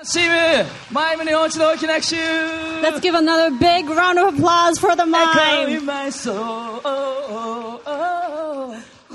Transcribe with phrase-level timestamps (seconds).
[0.00, 0.14] Let's
[3.00, 5.68] give another big round of applause for the Echo mime.
[5.70, 6.80] in my soul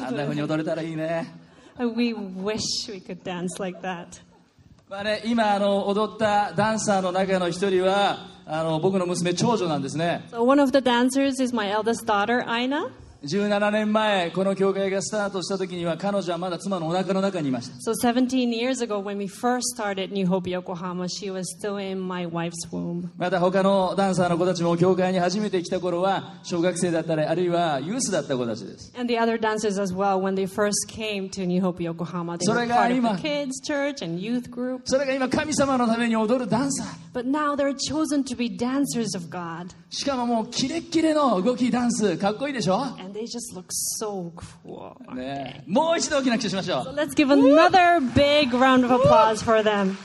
[0.04, 1.34] あんな風に踊れたらいいね。
[1.78, 4.22] We wish we could dance like that.
[4.90, 12.92] まあね、今あの踊ったダンサーの中の一人はあの僕の娘長女なんですね So one of the dancers is my eldest daughter, Aina.
[13.27, 17.75] 17年前、この教会がスタートした時には、彼女はまだ妻のお腹の中にいました。
[17.91, 17.95] So、
[18.81, 19.03] ago,
[19.61, 21.09] started, Hope, Yokohama,
[23.19, 28.93] また他のダンサーの子たちも教会に初めて来た頃は、小学生だったり、あるいはユースだった子たちです。
[28.93, 28.99] そ
[32.55, 33.17] れが今
[34.85, 36.87] それ、神様のために踊るダンサー。
[39.91, 42.85] しかももう、キレッキレの動き、ダンス、かっこいいでしょ？
[43.16, 44.32] they just look so
[44.64, 44.96] cool.
[45.08, 46.92] aren't ね、もう一度大きな拍手しましょ they?
[46.92, 49.96] う Let's give another big round of applause for them.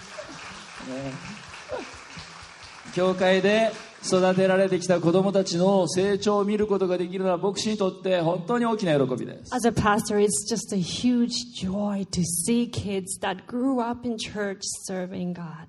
[2.94, 3.72] 教会で
[4.03, 9.53] 育てられてきた子供たちの成長を見ることができるのは牧師にとって本当に大きな喜びです。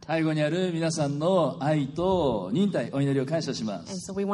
[0.06, 4.11] 最後にある皆さんの愛と忍耐、お祈りを感謝します。
[4.11, 4.27] So、you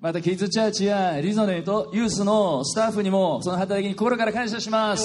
[0.00, 5.04] また、キッズチャーチやリゾネとユースのスタッフにもその働きに心から感謝します。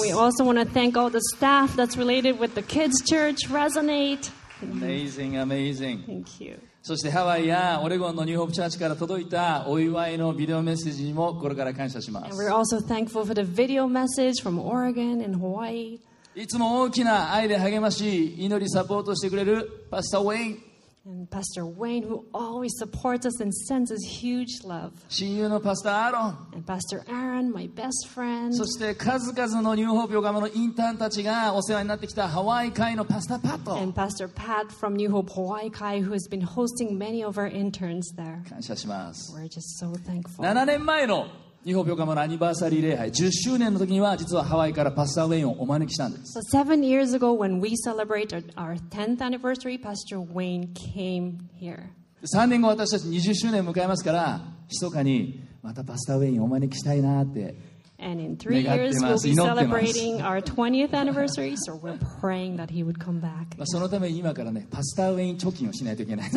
[4.62, 6.58] Amazing, amazing Thank you.
[6.82, 15.98] そしてハワイやオレゴンのニューホープチャーチから届いたお祝いのビデオメッセージにも心から感謝しま And す we're also thankful for the video message from Oregon and Hawaii.
[16.36, 20.58] いつも大きな愛で励まし祈りサポートしてくれるパスタ・ウェイン
[21.05, 24.91] And Pastor Wayne, who always supports us and sends us huge love.
[25.07, 28.53] 親友のパスタ・アーロン And Pastor Aaron, my best friend.
[28.53, 37.39] そして数々のニューホープ横浜のインターンたちがお世話になってきたハワイ会のパスタ・パット And Pastor Pat from New Hope Hawaii Kai, who has been hosting many of
[37.39, 38.43] our interns there.
[38.47, 40.43] 感謝します We're just so thankful.
[40.45, 41.27] 7年前の
[41.64, 51.84] ニューホープ横浜のアニバーサリー礼拝10周年の時には実はハワイからパスタ・ウェインをお招きしたんです So seven years ago, when we celebrated our 10th anniversary, Pastor Wayne came here.
[52.22, 57.54] 3年後私たち20周年迎えますから密かにまたパスタ・ウェインをお招きしたいなって
[57.96, 59.28] And in three years, ま we'll す。
[59.28, 61.54] be celebrating our 20th anniversary.
[61.56, 63.54] So we're praying that he would come back.
[63.64, 63.78] So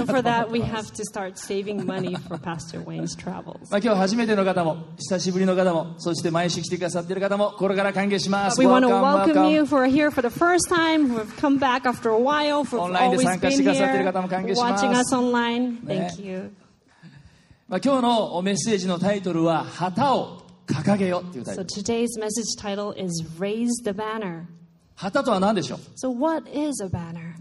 [0.06, 3.70] for 思 that, we have to start saving money for Pastor Wayne's travels.
[3.72, 11.36] まあ、今日初めての方も久しぶりの方もそして毎週来てくださっている方も心から歓迎します We want to Welcome, you who are here for the first time, who have
[11.38, 15.80] come back after a while, る here, watching us online.
[15.84, 16.08] 네.
[16.12, 16.52] Thank you.
[17.68, 24.44] まあ、今日のメッセージのタイトルは「旗を掲げよ」っていうタイト So ル today's message title is Raise the Banner.
[24.96, 27.34] 旗とは何でしょう So what is a banner?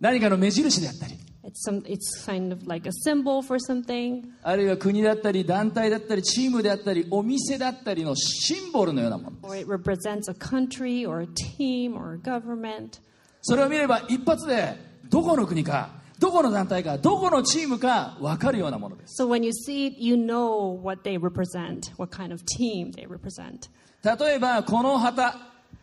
[0.00, 4.22] 何かの目印であったり It's some it's kind of like a symbol for something.
[4.42, 11.26] あるいは国だったり団体だったりチームであったりお店だったりのシンボルのようなもの Or it represents a country or a
[11.58, 13.00] team or a government.
[13.42, 14.76] それを見れば一発で
[15.08, 23.08] どこの国かどこの団体かどこのチームか分かるようなものです So when you see it, you know what they represent, what kind of team they
[23.08, 23.68] represent.
[24.04, 25.34] 例えばこの旗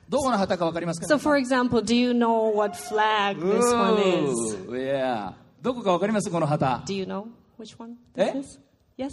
[0.09, 4.55] どこの旗か分かりますか So for example, do you know what flag this one is?
[4.69, 7.25] おーいやどこか分かりますこの旗 Do you know
[7.59, 8.31] which one Eh?
[8.33, 8.59] this is?
[8.97, 9.09] Yes.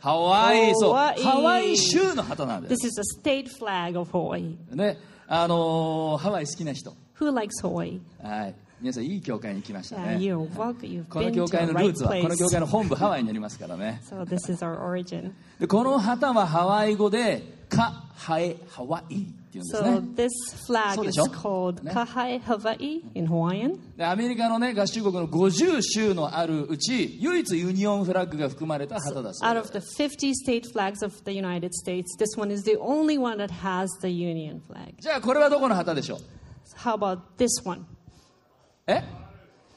[0.00, 4.56] ハワイそうハワイ州の旗なんで This す is a state flag of Hawaii.
[4.74, 8.00] ねあのーハワイ好きな人 Who likes Hawaii?
[8.22, 10.16] はい皆さんいい教会に来ましたね。
[11.08, 14.00] この教会のルーツはこの教会の本部ハワイにありますからね。
[14.04, 14.24] so、
[15.58, 19.26] でこの旗はハワイ語でカハエハワイ。
[24.00, 29.44] アメリカの、ね、合衆国の50州のあるうち唯一ユニオンフラッグが含まれた旗です。
[35.00, 37.99] じゃこれはどこの旗でしょう？
[38.90, 39.04] え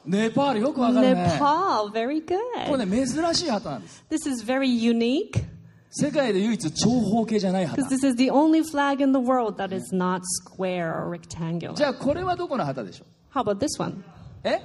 [0.04, 2.34] ネパールよくわかるね Nepal, very こ
[2.74, 2.76] good.
[2.78, 5.42] れね珍しい旗なんです This is very unique
[5.90, 11.74] 世界で唯一長方形じゃない旗 this is the only flag in the world that is not square or rectangular.
[11.74, 14.02] じゃあこれはどこの旗でしょう How about this one?
[14.42, 14.60] え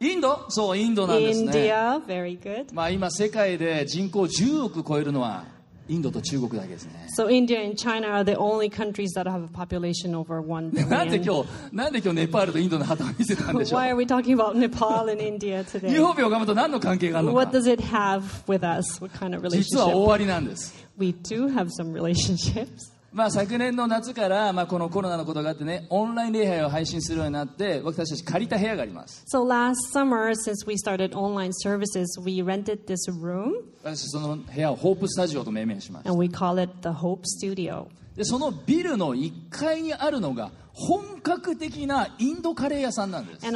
[0.00, 2.74] インドそうインドなんですね India, very good.
[2.74, 5.44] まあ今世界で人口10億超えるのは
[5.89, 11.23] インドと中国だけですね So India and China are the only countries that have a population over 1なんで billion.
[11.23, 15.99] 今日なんで今日ネパールとインドの旗を見せたんでしょう Why are we talking about Nepal and India 日 today?
[16.01, 19.01] 本病頑と何の関係があるの What か does it have with us?
[19.03, 19.95] What kind of 実は relationship?
[19.97, 22.67] 終わりなんです We do have some relationships.
[23.16, 36.22] まあ、昨年の夏から、まあ、このコロナのことがあってねオンライン礼拝を配信するようになって私たち借りた部屋があります So last summer, since we started online services, we rented this room 私その部屋をホープスタジオと命名しました and
[36.22, 37.86] we call it the Hope Studio.
[38.16, 43.46] でそのビルの一階にあるのが本格的なインドカレー屋さんなんです。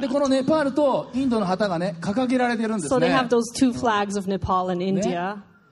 [0.00, 2.88] で、このネパールとインドの旗がね、掲げられてるんです。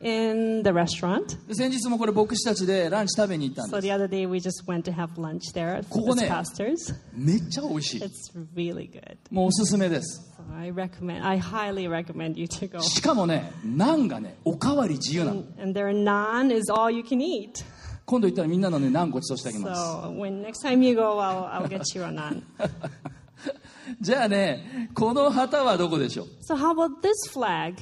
[0.03, 1.37] in the restaurant.
[1.47, 6.27] で先日もこれ牧師たちでランチ食べに行ったん So で the other day we just went to have lunch there as ここね。
[6.29, 6.95] pastors.
[7.13, 8.11] めっちゃ美味しい It's
[8.55, 9.17] really good.
[9.29, 12.79] もうおすすめです So I recommend, I highly recommend you to go.
[12.81, 17.63] しかもねナンがねおかわり自由なの And their naan is all you can eat.
[18.05, 22.41] 今度行ったらみんなのねナンごちそうしてあげます So when next time you go, I'll, I'll get you a naan.
[24.01, 27.75] じゃあねこの旗はどこでしょう So how about this flag?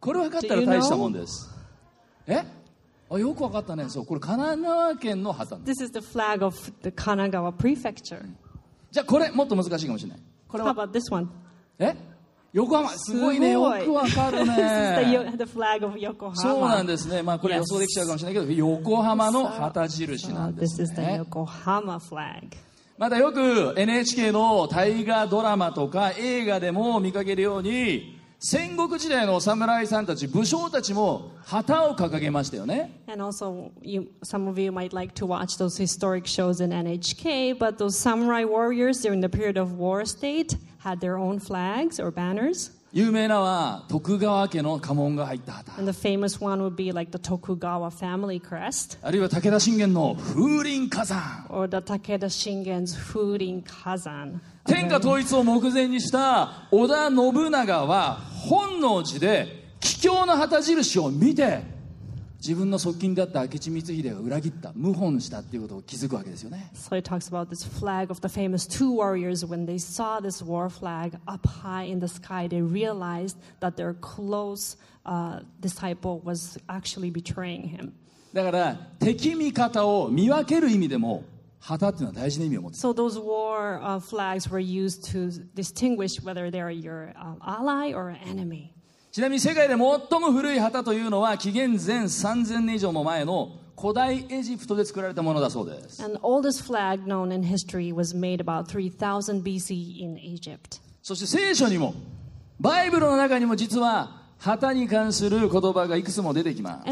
[0.00, 1.50] これ分かったら大したもんです。
[2.26, 2.42] え？
[3.10, 3.88] あよく分かったね。
[3.88, 8.22] そうこれ神奈川県の旗 This is the flag of the Kanagawa prefecture.
[8.90, 10.18] じゃあこれもっと難しいかもしれない。
[10.46, 11.28] これ How は？about this one?
[11.78, 11.96] え？
[12.52, 12.90] 横浜。
[12.90, 13.52] すごいね。
[13.52, 16.34] よく分かる the, ね Yo- the flag of Yokohama.
[16.36, 17.22] そうなんですね。
[17.22, 22.48] まあこれ.予想できちゃうかもしれないけど横浜の旗印な So んで this す is the ね Yokohama flag.
[22.98, 36.24] またよく NHK の大河ドラマとか映画でも見かけるように戦国時代の侍さんたち武将たちも旗を掲げましたよね And also, you, some of you might like to watch those historic
[36.24, 41.18] shows in NHK, but those samurai warriors during the period of war state had their
[41.18, 42.70] own flags or banners.
[42.90, 45.72] 有名なは徳川家の家紋が入った旗。
[45.74, 45.76] あ
[49.10, 51.46] るいは武田信玄の風林火山。
[51.50, 54.40] Or 武田信玄風林火山。
[54.64, 61.77] 天下統一を目前にした織田信長は本能寺で貴重な旗印を見て、
[62.38, 69.44] 自分の側近だった明智光秀が裏切った謀反したっていうことを気づくわけですよね So it talks about this flag of the famous two warriors.
[69.44, 73.94] When they saw this war flag up high in the sky, they realized that their
[73.94, 77.92] close uh, disciple was actually betraying him.
[78.32, 81.24] だから敵味方を見分ける意味でも
[81.60, 88.10] 旗っていうのは大事な意味を持ってる So those war uh, flags were used to distinguish whether they're your uh, ally or
[88.24, 88.72] enemy.
[89.10, 100.80] ちなみに世界で最も古い旗というのは紀元前3000年以上も前の古代エジプトで作られたものだそうです And the oldest flag known in history was made about 3000 BC in Egypt.
[101.02, 101.94] そして聖書にも
[102.60, 106.86] バイブルの中にも実は旗に関する言葉がいくつも出てきます。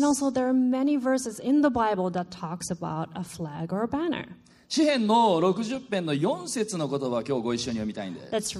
[4.69, 8.58] 詩編の60編の4節の言葉を今日ご一緒に読みたいんです。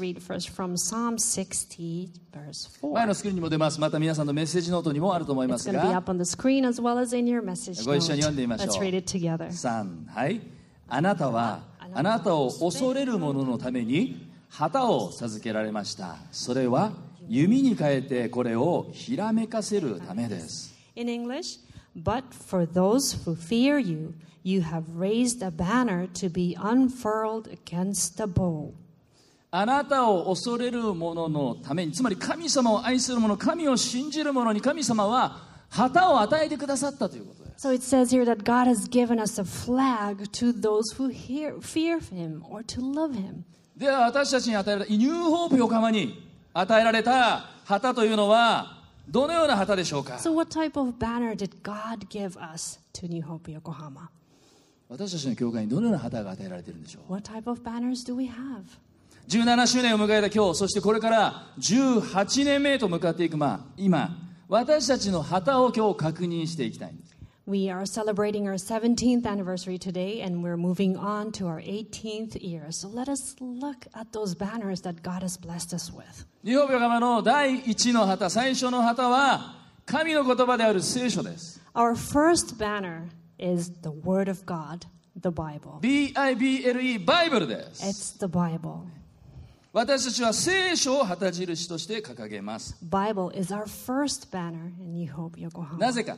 [2.93, 3.81] 前のスクリーンにも出ます。
[3.81, 5.83] また皆さんのメッセージノートにもあると思いますが。
[7.85, 8.69] ご一緒に読んでみましょう。
[9.47, 10.41] 3、はい。
[10.89, 11.63] あなたは、
[11.93, 16.19] あなたを恐れる者のために旗を授けられました。
[16.31, 16.93] それは、
[17.29, 21.59] 弓に変えてこれをひらめかせるためです In English,
[21.95, 28.17] but for those who fear you, you have raised a banner to be unfurled against
[28.17, 28.73] the bow.
[29.51, 41.09] あなたを恐れる者のためにつまり神様を愛する者神を信じる者に神様は旗を与えてくださったということです So it says here that God has given us a flag to those who
[41.09, 43.45] hear, fear him or to love him.
[43.77, 46.26] では私たちに与えられたニューホープ横浜に
[46.59, 54.09] 与えられた旗というのはどのような旗でしょうか？So, what type of banner did God give us to New Hope Yokohama?
[54.89, 58.63] 私たちの教会にどのような旗が与えられているんでしょう？What type of banners do we have?
[59.29, 64.17] 17周年を迎えた今日そしてこれから18年目へと向かっていくまあ今
[64.49, 67.16] 私たちの旗を今日確認していきたいんです
[67.48, 72.72] We are celebrating our 17th anniversary today, and we're moving on to our 18th year.
[72.72, 76.26] So let us look at those banners that God has blessed us with.
[76.44, 83.10] 日本横浜の第一の旗最初の旗は神の言葉である聖書です Our first banner
[83.40, 84.86] is the Word of God,
[85.20, 85.80] the Bible.
[85.82, 88.84] BIBLE バイブルです It's the Bible.
[89.74, 95.92] 私たちは聖書を旗印として掲げます Bible is our first banner in New Hope な Yokohama.
[95.92, 96.18] ぜか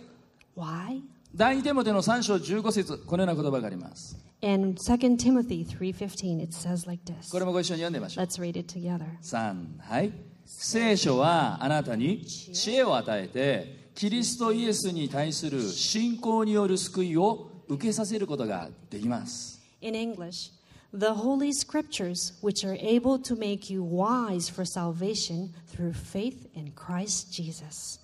[0.55, 1.01] Why?
[1.34, 7.30] 第二テモテの3章15節このような言葉があります In 2 Timothy 3:15 it says like this.
[7.30, 9.04] これもご一緒に読んでみましょう Let's read it together.
[9.22, 10.12] 3はい
[10.46, 20.52] 聖書はあなたに知恵を与えてキリストイエスに対する信仰による救いを受けさせることができます In English,
[20.94, 26.72] The Holy Scriptures, which are able to make you wise for salvation through faith in
[26.72, 28.00] Christ Jesus.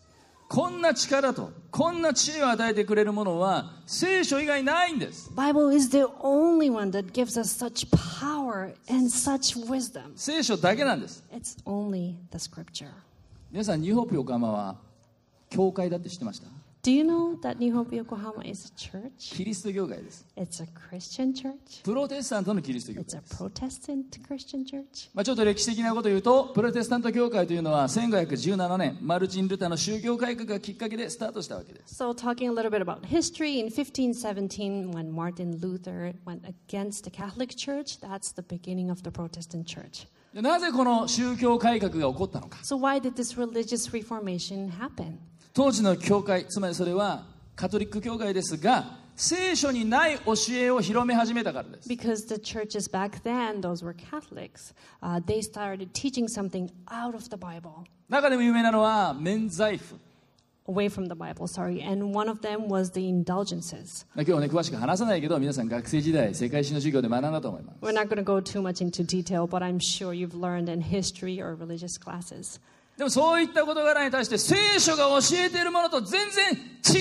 [0.49, 5.31] こんな力と、こんな知恵を与えてくれるものは、聖書以外ないんです。
[10.15, 11.25] 聖書だけなんです。
[13.51, 14.77] 皆さん、ニューホープ横浜は、
[15.51, 16.47] 教会だって知ってました？
[16.85, 19.35] Do you know that New Hope Yokohama is a church?
[19.35, 21.83] キリスト教会です It's a Christian church.
[21.83, 25.09] プロテスタントのキリスト教 It's 会 a です、Protestant Christian church.
[25.15, 37.05] まあ、ちょっと歴史的なことを言うとプロテスタント教会というのは1517年マルチン・ルターの宗教改革がきっかけでスタートしたわけです So, talking a little bit about history, in 1517, when Martin Luther went against
[37.05, 40.07] the Catholic Church, that's the beginning of the Protestant Church.
[40.35, 45.17] でなぜこの宗教改革が起こったのか So, why did this religious reformation happen?
[45.55, 47.23] 当時の教会つまりそれは
[47.55, 57.23] カトリック教会ですが聖書にない教えを広め始めたからです Because the churches back then, those were Catholics, uh, they started teaching something out of
[57.31, 59.95] the Bible, 中でも有名なのは免罪符
[60.67, 61.81] away from the Bible, sorry.
[61.81, 64.05] And one of them was the indulgences.
[64.17, 70.69] まあ今日はね詳しく話さないけど皆さん学生時代世界史の授業で学んだと思います We're not going to go too much into detail, but I'm sure you've learned
[70.69, 72.59] in history or religious classes.
[72.97, 76.99] でもそういった事柄に対して聖書が教えているものと全然違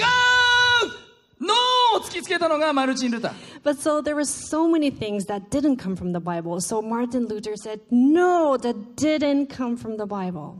[1.41, 1.53] うの
[1.99, 3.33] を突きつけたのがマルチン・ルター
[3.63, 6.59] But so there were so many things that didn't come from the Bible.
[6.59, 10.55] So Martin Luther said, no, that didn't come from the Bible.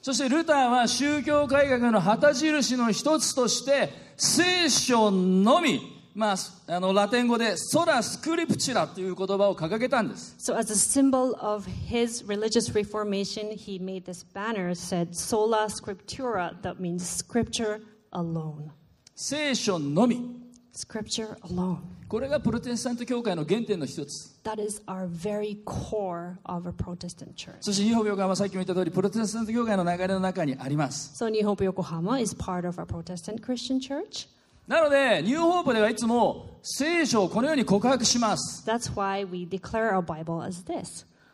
[0.00, 15.68] そしてルターは宗教改革の旗印の一つとして聖書のみ、まあ、あのラテン語でソラ・スクリプチュラという言葉を掲げたんです So as a symbol of his religious reformation, he made this banner said sola
[15.68, 18.72] scriptura, that means scripture alone.
[19.14, 20.40] 聖書のみ
[20.74, 21.78] Scripture alone.
[22.08, 27.58] これがプロテスタント教会の原点の一つ That is our very core of a Protestant church.
[27.60, 34.26] そして日本教会はさっきも言った通りプロテスタント教会の流れの中にあります So New Hope Yokohama is part of a Protestant Christian church.
[34.68, 38.62] なのでニューホープではいつも聖書をこのように告白します。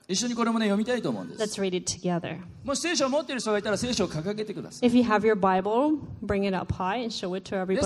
[0.07, 1.61] 一緒にこれもね読みたいと思うんです。
[2.63, 4.91] もし聖書を持っている人がいたら聖書を掲げてください。
[4.91, 5.19] 皆さ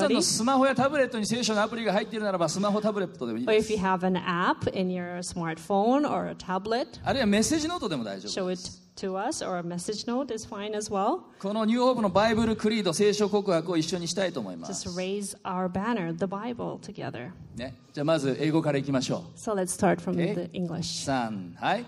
[0.09, 3.73] んのスマホやタブレットに聖書のアプリが入っているならばスマホタブレットでもいいです。
[3.73, 8.67] If you have an app in your smartphone or a tablet, あるいはメッセージノートでも大丈夫です。
[8.67, 11.22] show it to us, or a message note is fine as well.
[11.40, 17.32] このニューホープのバイブルクリード聖書告白を一緒にしたいと思いま Just す、 raise our banner, the Bible, together.
[17.56, 20.34] ね、じゃあまず英語からいきましょ So let's start from Okay.
[20.36, 21.10] the う English.
[21.10, 21.86] 3はい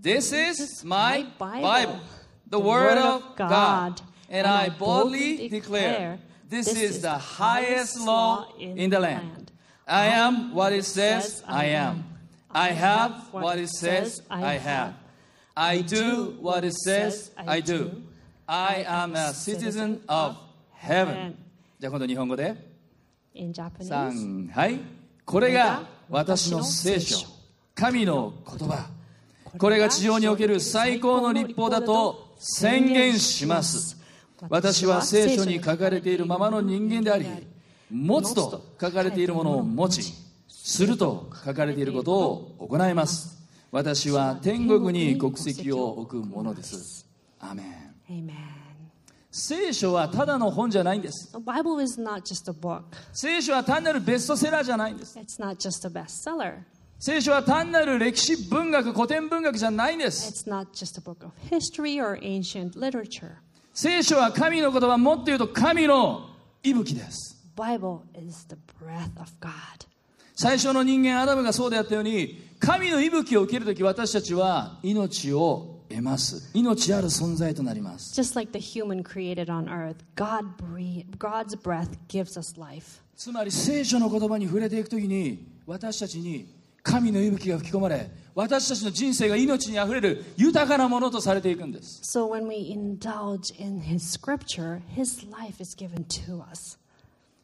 [0.00, 1.98] This is my my Bible Bible,
[2.50, 5.58] the the word word of of God God, and and I I boldly boldly declare
[5.60, 6.18] declare,
[6.50, 9.28] this this is is the the highest highest law law in in the the land
[9.28, 9.52] land.
[9.88, 12.04] I am what it says says I I am am.
[12.50, 14.94] I have what it says I have
[15.55, 17.91] I do what it says I do.
[18.47, 20.35] I am a citizen of
[20.73, 21.35] heaven.
[21.79, 22.55] じゃあ今度日本語で。
[23.33, 23.89] In Japanese.
[23.89, 24.79] 3はい。
[25.25, 27.27] これが私の聖書。
[27.75, 28.89] 神の言葉。
[29.57, 34.01] これが地上における最高の立法だと宣言します。
[34.49, 37.25] 私は聖書に書かれているままの人間であり
[37.91, 40.13] 持つと書かれているものを持ち
[40.47, 43.40] すると書かれていることを行います
[43.71, 47.07] 私は天国に国籍を置くものです。
[47.39, 47.65] あめん
[49.31, 51.31] 聖書はただの本じゃないんです。
[53.13, 55.17] 聖書は単なるベストセラーじゃないんです。
[56.99, 60.45] 聖書は単なる歴史文学、古典文学じゃないんです。
[63.73, 66.29] 聖書は神の言葉、もっと言うと神の
[66.61, 67.41] 息吹です。
[70.35, 76.51] 最初の人間、アダムがそうであったように、神の息吹を受けるとき私たちは命を得ます。
[76.53, 78.13] 命ある存在となります。
[83.15, 86.53] つまり聖書の言葉に触れていくときに私たちに
[86.83, 91.99] 神の息吹が吹き込まれ私たちの人生が命にあふれる豊かなものとされていくんです。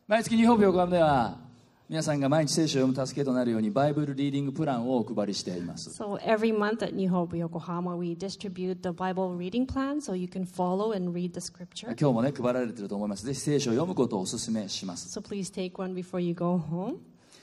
[0.07, 1.46] 毎月日本病院では
[1.89, 10.27] 皆さんが毎日聖書を読む助けとなるようにバイブルリーディングプランをお配りしています So every month at New Hope Yokohama, we distribute the Bible reading plan so you
[10.27, 11.95] can follow and read the scripture.
[11.97, 16.97] 今日もね配られていると思いますぜひ聖書を読むことをお勧めします So please take one before you go home.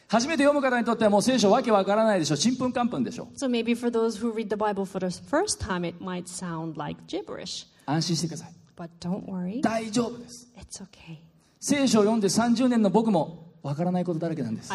[0.09, 6.25] 初めて読む方にとってはもう聖書わけわからないでしょちんぷんかんぷんでしょ So maybe for those who read the Bible for the first time, it might
[6.29, 7.67] sound like gibberish.
[7.87, 11.17] 安心してください But don't worry, 大丈夫です it's okay.
[11.61, 14.71] 聖書を読んで30年の僕もわからないことだらけなんです。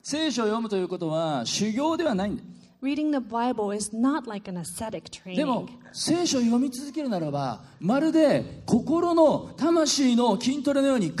[0.00, 2.59] 聖書を読むということは修行ではないんで。
[2.82, 5.68] Reading the Bible is not like an ascetic でも training.
[5.92, 11.20] 聖書を読み続けるならばまるで心の魂の筋トレのように必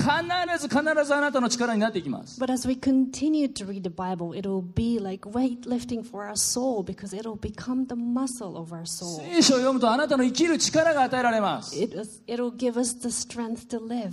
[0.58, 6.34] ず必ずあなたの力になっていきます But as we continue to read the Bible, it'll be like weightlifting for our
[6.34, 9.20] soul because it'll become the muscle of our soul.
[9.20, 14.12] 聖書を読むとあなたの生きる力が与えられます It is, it'll give us the strength to live.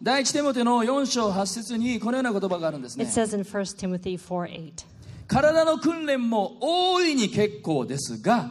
[0.00, 4.97] 第一テモテの4章8節にこのような言葉があるんですね It says in 1 Timothy 4 8.
[5.28, 8.50] 体の訓練も大いに結構ですが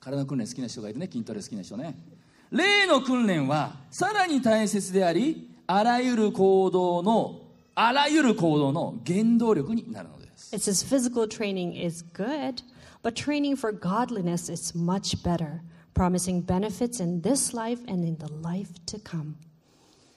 [0.00, 1.96] 体の訓練好きな人がいるね筋トレ好きな人ね
[2.50, 7.42] 霊の訓練はさらに大切でありあらゆる行動の
[7.76, 12.62] あらゆる行動の原動力になるのです It says physical training is good,
[13.04, 15.60] but training for godliness is much better,
[15.94, 19.36] promising benefits in this life and in the life to come.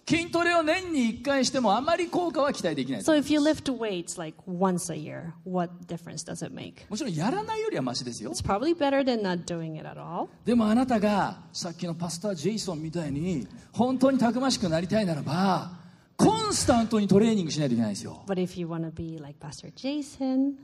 [0.05, 6.89] 筋トレを年に1回してもあまり効果は期待できない So if you lift weights like once a year, what difference does it make?
[6.89, 10.27] もちろんやらないよりはマシですよ It's probably better than not doing it at all.
[10.45, 15.71] でもあなたがさっきのパスター・ジェイソンみたいに本当にたくましくなりたいならば
[16.17, 20.55] コンスタントにトレーニングしないといけないんですよ But if you want to be like Pastor Jason,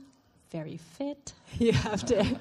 [0.52, 2.36] very fit, you have to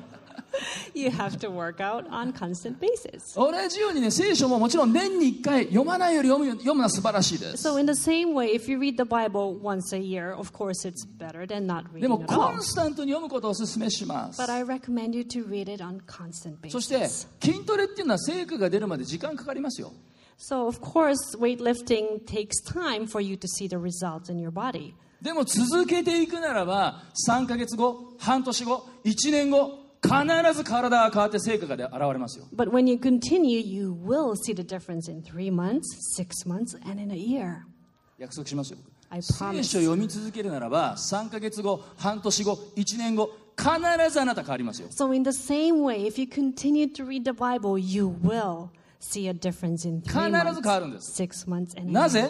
[0.94, 3.36] you have to work out on constant basis.
[3.36, 10.52] 同じようにね聖書ももちろん年に1回読まないより読む読むのは素晴らしいです So in the same way, if you read the Bible once a year, of
[10.52, 15.84] course it's better than not でも reading コ.ンスタントに読むことをお勧めします But I recommend you to read it
[15.84, 17.28] on constant そして basis.
[17.42, 19.92] 筋トレっていうのは成果が出るまで時間かかりますよ
[20.38, 24.94] So of course, weightlifting takes time for you to see the results in your body.
[25.22, 35.84] でも続けていくならば3ヶ月後半年後1年後必ず体が変わって成果がで現れますよ But when you continue, you will see the difference in three months,
[36.16, 37.64] six months, and in a year.
[38.18, 38.80] 約束しますよ
[39.10, 43.70] I 聖.書を読み続けるならば3ヶ月後半年後1年後必
[44.12, 49.28] ずあなた変わりますよ So in the same way, if you continue to read the Bible, you will see
[49.28, 52.30] a difference in three months, six months, and な.ぜ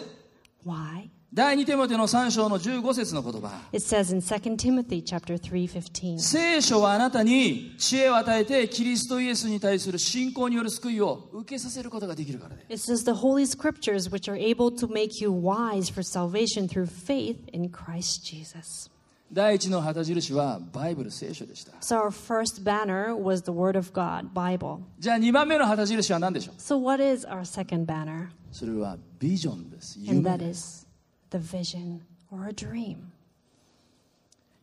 [0.64, 1.10] Why?
[1.32, 6.18] 第2テモテの3章の15節の言葉 It says in 2 Timothy chapter 3:15.
[6.18, 16.66] 聖書はあなたに知恵を与えてキリストイエスに対する信仰による救いを受けさせることができるからです It says the holy scriptures which are able to make you wise for salvation
[16.66, 18.90] through faith in Christ Jesus.
[19.32, 24.80] 第一の旗印はバイブル聖書でした So our first banner was the word of God, Bible.
[24.98, 28.30] じゃあ2番目の旗印は何でしょう So what is our second banner?
[28.50, 30.89] それはビジョンです And 夢 that です is
[31.30, 33.12] the vision or a dream.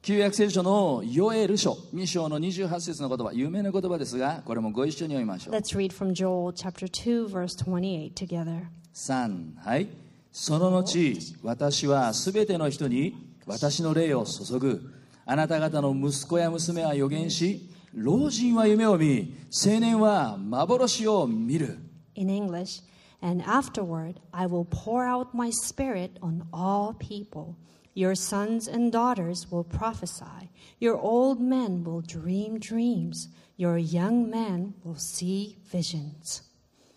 [0.01, 8.67] 旧約聖書のヨエル書2章の28節の言葉有名な言葉ですがこれもご一緒に読みましょう Let's read from Joel chapter 2 verse 28 together.
[8.93, 9.89] 3はい
[10.32, 14.93] その後私はすべての人に私の霊を注ぐ
[15.25, 21.80] あなた方の息子や娘は予言し老人は夢を見青年は幻を見る
[22.15, 22.82] In English,
[23.20, 27.57] and afterward I will pour out my spirit on all people.
[27.94, 30.50] Your sons and daughters will prophesy.
[30.81, 33.28] Your old men will dream dreams.
[33.57, 36.42] Your young men will see visions.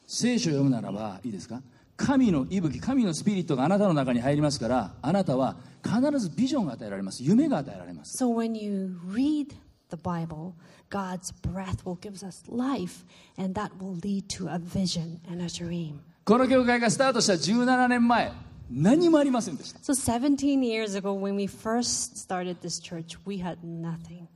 [0.07, 1.61] 聖書を読むならばいいですか
[1.97, 9.55] 神の息吹神のスピリットがあなたの中に入りますからあなたは必ずビジョンが与えられます夢が与えられます So when you read
[9.89, 10.53] the Bible,
[10.89, 13.03] God's breath will give us life,
[13.37, 16.01] and that will lead to a vision and a dream.
[16.30, 18.30] この教会がスタートした17年前
[18.70, 24.28] 何もありませんでした So 17 years ago, when we first started this church, we had nothing.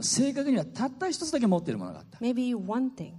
[0.00, 3.12] 正確にはたった一つだけ持っているものがあった Maybe one thing,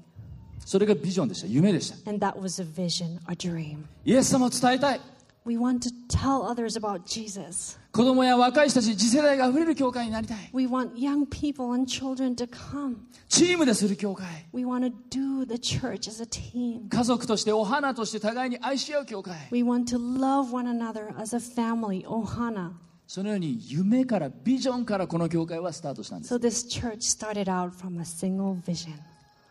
[0.65, 3.83] それがビジョンでした夢でした and that was a vision, a dream.
[4.03, 5.01] イエス様を伝えたい
[5.45, 7.77] We want to tell others about Jesus.
[7.93, 12.95] 子供や若い人たち次世代があふれる教会になりたい We want young people and children to come.
[13.29, 16.89] チームでする教会 We want to do the church as a team.
[16.89, 22.71] 家族としてお花として互いに愛し合う教会 We want to love one another as a family, Ohana.
[23.05, 28.93] そのように夢からビジョンからこの教会はスタートしたんです So this church started out from a single vision,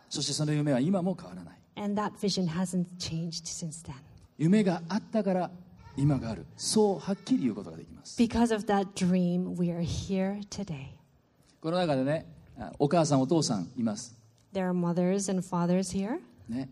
[0.09, 3.93] そしてその夢は今も変わらない and that vision hasn't changed since then.
[4.37, 5.51] 夢があったから
[5.95, 10.87] 今があるそうはっきり言うことができます Because of that dream, we are here today.
[11.61, 12.25] この中でね
[12.59, 14.15] あお母さんお父さんいます、
[14.53, 16.19] There are mothers and fathers here.
[16.49, 16.69] ね、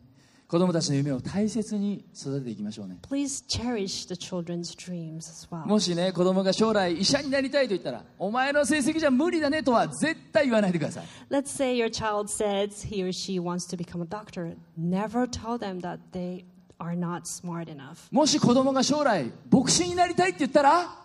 [0.47, 5.65] 子供たちの夢を大切に育てていきましょうね Please cherish the children's dreams as well.
[5.65, 14.57] もしね子供が将来医者になりたいと言ったらお前の成績じゃ無理だねとは絶対言わないでください Let's say your child says he or she wants to become a doctor.
[14.77, 16.43] Never tell them that they
[16.81, 17.95] are not smart enough.
[18.11, 20.95] もし子供が将来牧師になりたいって言ったら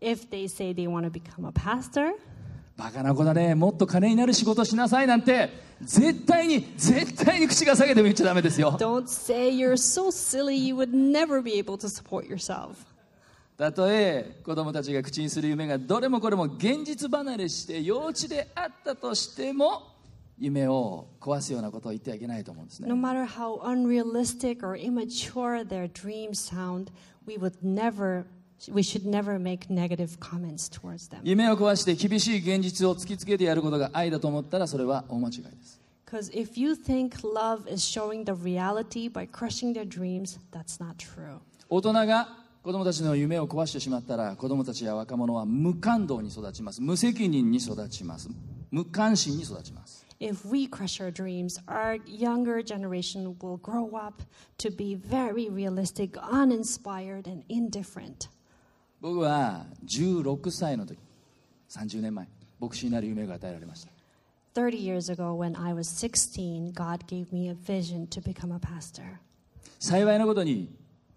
[0.00, 2.12] If they say they want to become a pastor,
[2.76, 5.50] バカな子だねもっと金になる仕事しなさいなんて
[5.82, 12.74] 絶対に絶対に口が下げても言っちゃダメですよ don't say you're so silly you would never be able to support yourself.
[13.56, 19.95] たとえ子供たちが口にする夢がどれもこれも現実離れして幼稚であったとしても
[20.38, 26.88] 夢を壊すようなことを言ってはいけないと思うんですね No matter how unrealistic or immature their dreams sound,
[27.26, 28.24] we would never
[28.72, 31.20] we should never make negative comments towards them.
[31.22, 40.80] 夢を壊して厳しい現実を突きつけてやることが愛だと思ったらそれは大間違いです Because if you think love is showing the reality by crushing their dreams, that's
[40.80, 41.40] not true.
[41.68, 42.28] 大人が
[42.62, 48.28] 子供たちの夢を壊してしまったら子供たちや若者は無感動に育ちます無責任に育ちます
[48.70, 54.21] 無関心に育ちます If we crush our dreams, our younger generation will grow up
[54.59, 58.29] to be very realistic, uninspired, and indifferent.
[59.01, 60.99] 僕は16歳の時
[61.69, 62.27] 30年前
[62.59, 63.89] 牧師になる夢が与えられました
[64.53, 69.19] 30 years ago, when I was 16, God gave me a vision to become a pastor.
[69.79, 70.69] 幸いなことに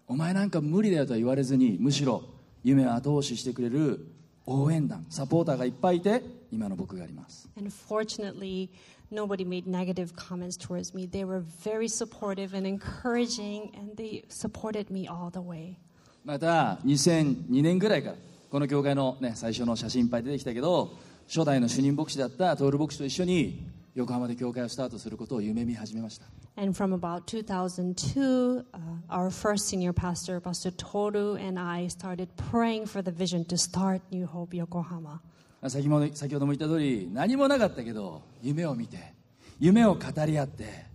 [0.07, 2.23] お前なんか無理だよとは言われずにむしろ
[2.63, 4.07] 夢を後押ししてくれる
[4.45, 8.70] 応援団サポーターがいっぱいいて 今の僕があります And fortunately,
[9.10, 11.06] nobody made negative comments towards me.
[11.06, 15.76] They were very supportive and encouraging, and they supported me all the way.
[16.24, 18.16] また2002年ぐらいから
[18.50, 20.92] この教会の、ね、最初の写真いっぱい出てきたけど
[21.26, 32.86] 初代の主任牧師だった徹牧師と一緒に横浜で教会をスタートすることを夢見始めました And from about 2002, uh, our first senior pastor, Pastor Toru, and I started praying
[32.86, 35.22] for the vision to start New Hope Yokohama.
[35.68, 38.98] 先も先ほども言った通り何もなかったけど夢を見て
[39.58, 40.86] 夢を語り合って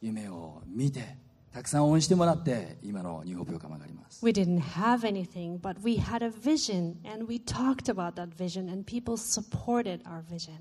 [0.00, 1.16] 夢を見て
[1.52, 8.68] たくさん応援してもらって今の日本横浜があります We didn't have anything, but we had a vision, and we talked about that vision,
[8.70, 10.54] and people supported our vision.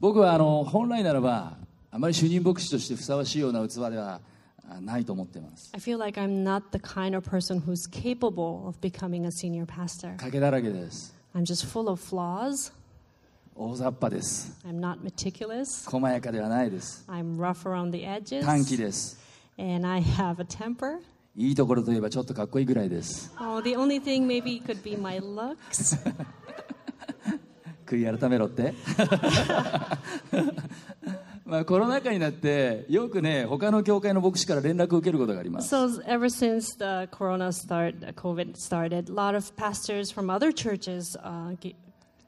[0.00, 1.56] 僕はあの本来ならば
[1.90, 4.20] あまり主任牧師としてふさわしいような器では
[4.70, 9.64] あないと思っています I feel like I'm not the kind of person who's capable of becoming a senior
[9.64, 10.14] pastor.
[10.16, 12.71] 賭けだらけです I'm just full of flaws.
[13.55, 15.89] 大雑把です I'm not meticulous.
[15.89, 18.43] 細やかではないです I'm rough around the edges.
[18.43, 19.19] 短気です
[19.57, 20.99] And I have a temper.
[21.35, 25.97] いいところといえばちょっとかっこいいぐらいです Oh, the only thing maybe could be my looks.
[27.85, 28.73] 悔い改めろって
[31.48, 40.28] まあコロナ禍になってよくね他の教会の牧師から連絡を受けることがあります So ever since the Corona start, uh, COVID started, a lot of pastors from
[40.28, 41.56] other churches, uh,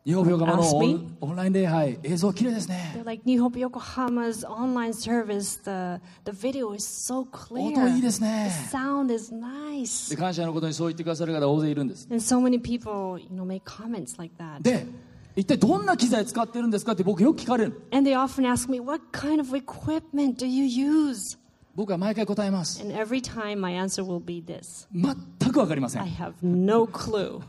[0.07, 0.83] 日本横浜のオ?
[0.83, 5.63] ンオンライン礼拝映像綺麗ですね like New Hope Yokohama's online service.
[5.63, 7.79] The the video is so clear.
[7.79, 10.09] 音いいです The ね sound is nice.
[10.09, 14.63] で感謝のことにそう言ってくださる方大勢いるんです And so many people, you know, make comments like that.
[14.63, 14.87] で
[15.36, 21.38] 一体どんな機材使ってるんですかって僕よく聞かれる And they often ask me, "What kind of equipment do you use?"
[21.76, 27.42] 僕は毎回答えます And every time my answer will be this: 全く分かりませ I ん have no clue.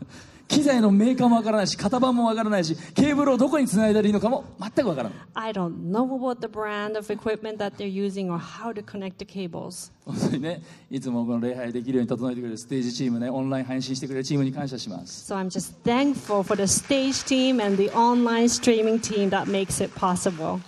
[0.52, 8.84] 機材のメーカーも分からないし型番も分からないしケーブルをどこにつないだらいいのかも全く分からない I don't know about the brand of equipment that they're using or how to
[8.84, 9.92] connect the cables.
[10.06, 19.46] 本当にねいつもこの礼拝できるように整えてくれるステージチームねオンライン配信してくれるチームに感謝します So I'm just thankful for the stage team and the online streaming team that
[19.46, 20.60] makes it possible.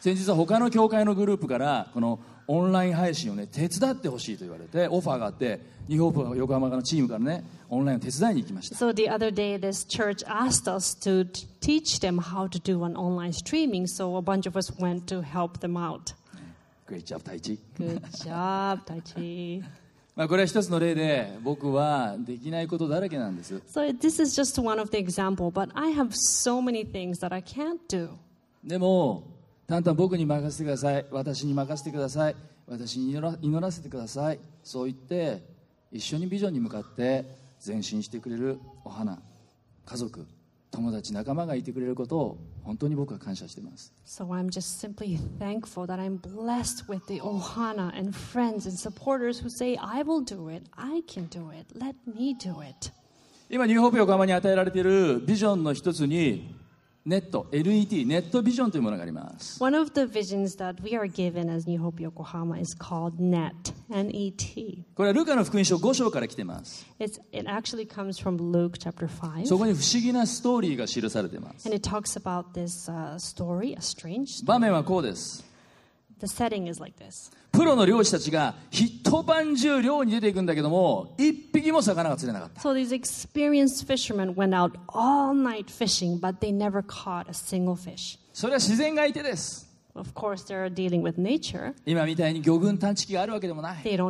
[0.00, 2.18] 先日は他の教会のグループからこの
[2.52, 11.24] オンライン配信をね手伝ってほしいと言われてオファーがあって日本横浜のチームからねオンラインを手伝いに行きました So the other day, this church asked us to
[11.60, 13.86] teach them how to do an online streaming.
[13.86, 16.12] So a bunch of us went to help them out.
[16.88, 19.62] Great job 太一 Good job, Taichi.
[20.16, 27.20] まあこれは一つの例で僕はできないことだらけなんです So this is just one of the example, but I have so many things
[27.20, 28.08] that I can't do.
[28.64, 29.22] でも
[29.70, 31.06] たんたん僕に任せてください。
[31.12, 32.34] 私に任せてください。
[32.66, 34.40] 私に祈ら祈らせてください。
[34.64, 35.44] そう言って
[35.92, 37.24] 一緒にビジョンに向かって
[37.64, 39.22] 前進してくれるお花
[39.86, 40.26] 家族
[40.72, 43.92] 友達仲間がいてくれることを本当に僕は感謝しています。
[44.04, 49.48] So I'm just simply thankful that I'm blessed with the ohana and friends and supporters who
[49.48, 52.90] say, I will do it, I can do it, let me do it.
[53.48, 56.59] 今ニューホープ横浜に与えられているビジョンの一つに
[57.06, 62.76] ネット LET ネットビジョンというものがあります One of the visions that we are given as New Hope Yokohama is
[62.76, 63.54] called NET,
[63.90, 64.84] N-E-T.
[64.94, 69.46] これはルカの福音書5章から来てます It's, it actually comes from Luke chapter 5.
[69.46, 74.46] そこに不思議なストーリーが記されています And it talks about this uh, story, a strange story.
[74.46, 75.49] 場面はこうです
[77.52, 82.60] プロの漁師たちが一晩中漁に出ていくんだけども一匹も魚が釣れなかった。
[88.32, 89.69] それは自然がいです。
[89.94, 91.74] Of course, they're dealing with nature.
[91.84, 93.82] 今みたいに魚群探知機があるわけでもない。
[93.82, 94.08] プロ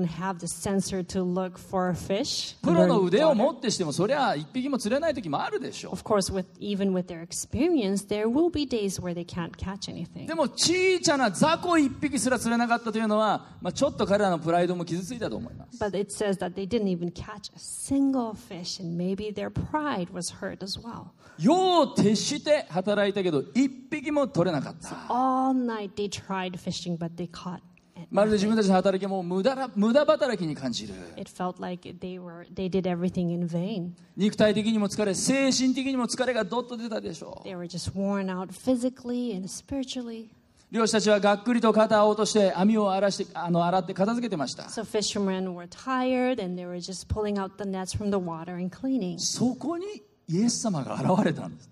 [2.86, 5.96] の腕を持ってしても、そりゃ一匹も釣れない時もあるでしょう。
[5.96, 6.02] で
[10.34, 15.78] も、小ゃな雑魚一匹すら釣れなかったというのは、まあ、ちょっと彼らのプライドも傷ついたと思います。
[21.38, 24.88] 用を徹して働いたけど、一匹も取れなかった。
[24.88, 25.90] So all night
[28.10, 30.94] まるで自分たちの働きも無駄,無駄働きに感じる。
[34.16, 37.48] 肉体的にも疲れ、精神的にも疲れがどっと出たでしょう。
[40.70, 44.68] 漁師たちはがっくりと肩を落として網を洗って片付けてました。
[49.18, 49.84] そこに
[50.28, 51.68] イエス様が現れたんです。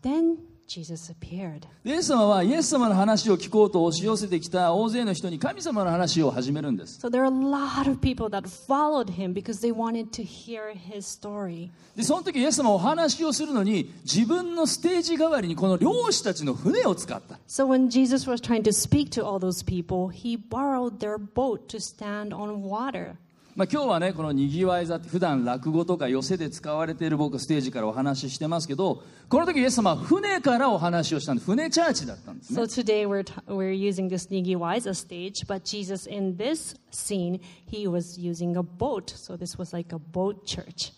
[0.69, 1.63] Jesus appeared.
[1.83, 10.23] イエス様はイエス様の話を聞こうと押し寄せてきた大勢の人に神様の話を始めるんです So there are a lot of people that followed him because they wanted to
[10.23, 11.71] hear his story.
[11.97, 21.17] でその時イエス様はお話をするのに自分のステージ代わりにこの漁師たちの船を使った So when Jesus was trying to speak to all those people, he borrowed their
[21.17, 23.17] boat to stand on water.
[23.59, 36.77] まあ、今日はねこのにぎわい座って普段落語とか寄席で使われている僕ステージからお話ししてますけどこの時イエス様は船からお話をしたんで船チャーチだったんですね So today we're, we're using this Nigiwa as a stage, but Jesus in this
[36.93, 39.11] scene, he was using a boat.
[39.11, 40.93] So this was like a boat church.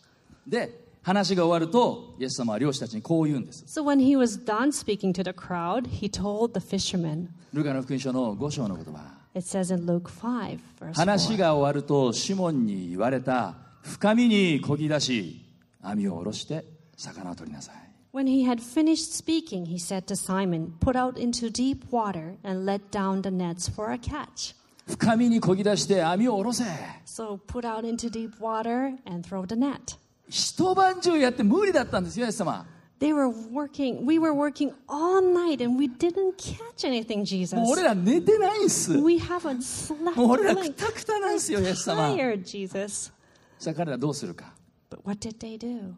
[0.47, 9.20] で話が終わるとイエス様は漁師たちにこう言うんです So when he was done speaking to the crowd, he told the fishermen, ルカの福音書の5章の言葉
[9.35, 11.37] it says in Luke 5, verse 話 4.
[11.39, 15.45] が終わるとシモンに言われた深みにこぎ出し
[15.83, 16.65] 網を下ろして
[16.97, 17.75] 魚を取りなさい
[18.13, 22.67] When he had finished speaking, he said to Simon, Put out into deep water and
[22.67, 24.57] let down the nets for a catch.
[24.89, 26.65] 深みにこぎ出して網を下ろせ
[27.07, 29.97] So put out into deep water and throw the net.
[30.29, 32.67] 一晩中やって無理だったんですよイエス様
[33.01, 37.57] They were working, we were working all night and we didn't catch anything, Jesus.
[37.59, 40.17] もう俺ら寝てないんす We haven't slept.
[40.17, 43.11] もう俺らくたくたなんですよイエス様 tired, Jesus.
[43.59, 44.53] さあ彼らどうするか
[44.91, 45.95] But what did they do?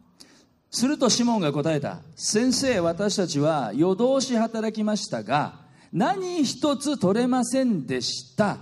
[0.71, 5.55] するとシモンが答えた先生私たちは夜通し働きましたが
[5.91, 8.57] 何一つ取れませんでした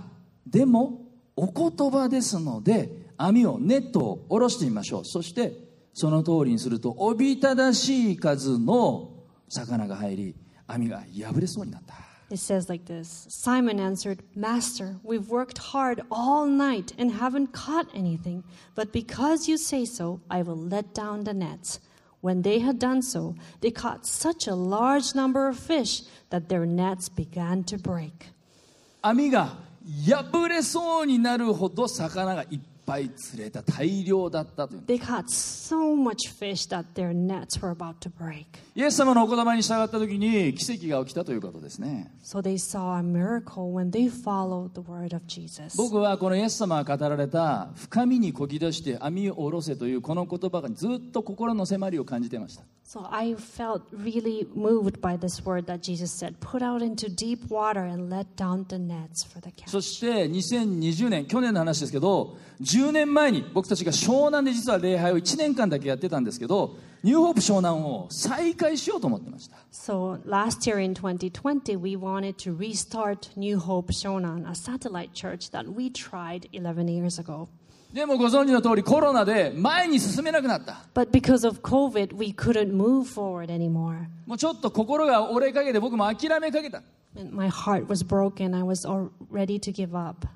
[0.46, 9.10] でもお言葉ですので網をネットを下ろしてみましょうそしてその通りにするとおびただしい数の
[9.48, 10.34] 魚が入り
[10.66, 11.94] 網が破れそうになった
[12.30, 17.88] It says like this Simon answered, Master, we've worked hard all night and haven't caught
[17.94, 18.42] anything,
[18.74, 21.78] but because you say so, I will let down the nets.
[22.22, 26.64] When they had done so, they caught such a large number of fish that their
[26.64, 28.32] nets began to break.
[29.02, 29.58] 網が
[30.06, 38.46] 破れそうになるほど魚がいっぱい釣れた大量だったという They caught so much fish that their nets were about to break.
[38.74, 45.76] イエス様のお言葉に従った時に奇跡が起きたということですね So they saw a miracle when they followed the word of Jesus.
[45.76, 57.08] 僕はこのイエス様が語られた深みにこぎ出して網を下ろせというこの言葉がずっと心の迫りを感じていました So I felt really moved by this word that Jesus said, put out into
[57.08, 59.70] deep water and let down the nets for the catch.
[59.70, 62.36] そして2020年去年の話ですけど
[62.72, 75.50] 10年前に僕たちが湘南で実は礼拝を1年間だけやってたんですけどニューホープ湘南を再開しようと思ってました So last year in 2020, we wanted to restart New Hope Shonan, a satellite church
[75.50, 77.48] that we tried 11 years ago.
[77.92, 84.06] でもご存知の通りコロナで前に進めなくなった But because of COVID, we couldn't move forward anymore.
[84.26, 86.82] もうちょっと心が折れかけて僕も諦めかけた
[87.30, 88.54] my heart was broken.
[88.54, 88.86] I was
[89.30, 90.26] ready to give up.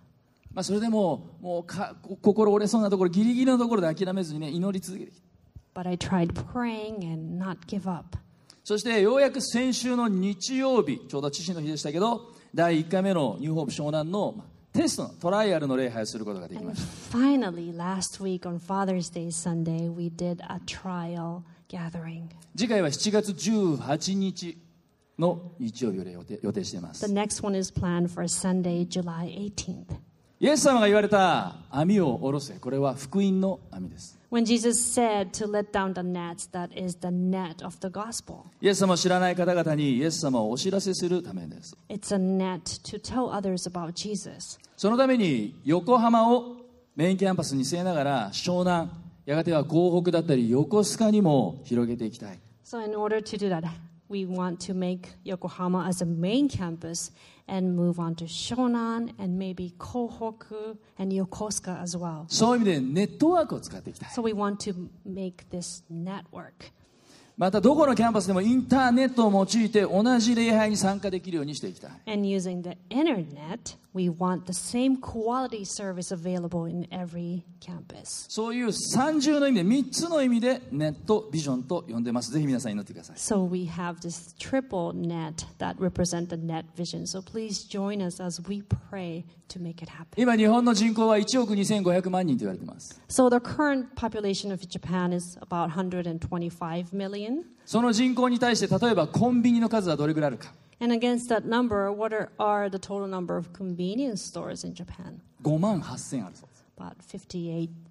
[0.57, 5.27] まあ、それでももうかこ心折れそうなところギリギリのところで諦めずにね祈り続けてきた
[5.79, 8.16] But I tried praying and not give up.
[8.64, 22.29] そしてようやく先週の日曜日ちょうど父の日でしたけど第1回目のニューホープ湘南のまあテストのトライアルの礼拝をすることができました Finally, last week on Father's Day Sunday, we did a trial gathering.
[22.57, 24.57] 次回は7月18日
[25.19, 30.06] の日曜日を予定予定していま The す next one is planned for Sunday, July 18th.
[30.38, 37.88] イエス様が言われた網を下ろせこれは福音の網です When Jesus said to let down the nets, that is the net of the
[37.88, 38.40] gospel.
[38.61, 44.59] イエス様を知らない方々にイエス様をお知らせするためです It's a net to tell others about Jesus.
[44.77, 46.57] そのために横浜を
[46.96, 48.90] メインキャンパスに据えながら湘南
[49.25, 53.62] やがては港北だったり横須賀にも広げていきたい So, in order to do that,
[54.11, 57.11] we want to make Yokohama as a main campus
[57.49, 62.25] and move on to Shonan and maybe Kohoku and Yokosuka as well.
[62.29, 66.73] そういう意味でネットワークを使っていきたい So, we want to make this network.
[67.37, 78.27] またどこのキャンパスでもインターネットを用いて同じ礼拝に参加できるようにしていきたい And using the internet, we want the same quality service available in every campus.
[78.29, 87.07] そういう三重の意味で3つの意味でネットビジョンと呼んでますぜひ皆さん祈ってください So we have this triple net that represent the net vision.
[87.07, 90.09] So please join us as we pray to make it happen.
[90.17, 97.45] 今日本の人口は1億2500万人と言われています So the current population of Japan is about 125 million.
[97.65, 104.74] その人口に対して例えばコンビニの数はどれぐらいあるか And against that number, what are, are the total number of convenience stores in
[104.74, 105.22] Japan?
[105.44, 106.96] 5万8000あるそうです About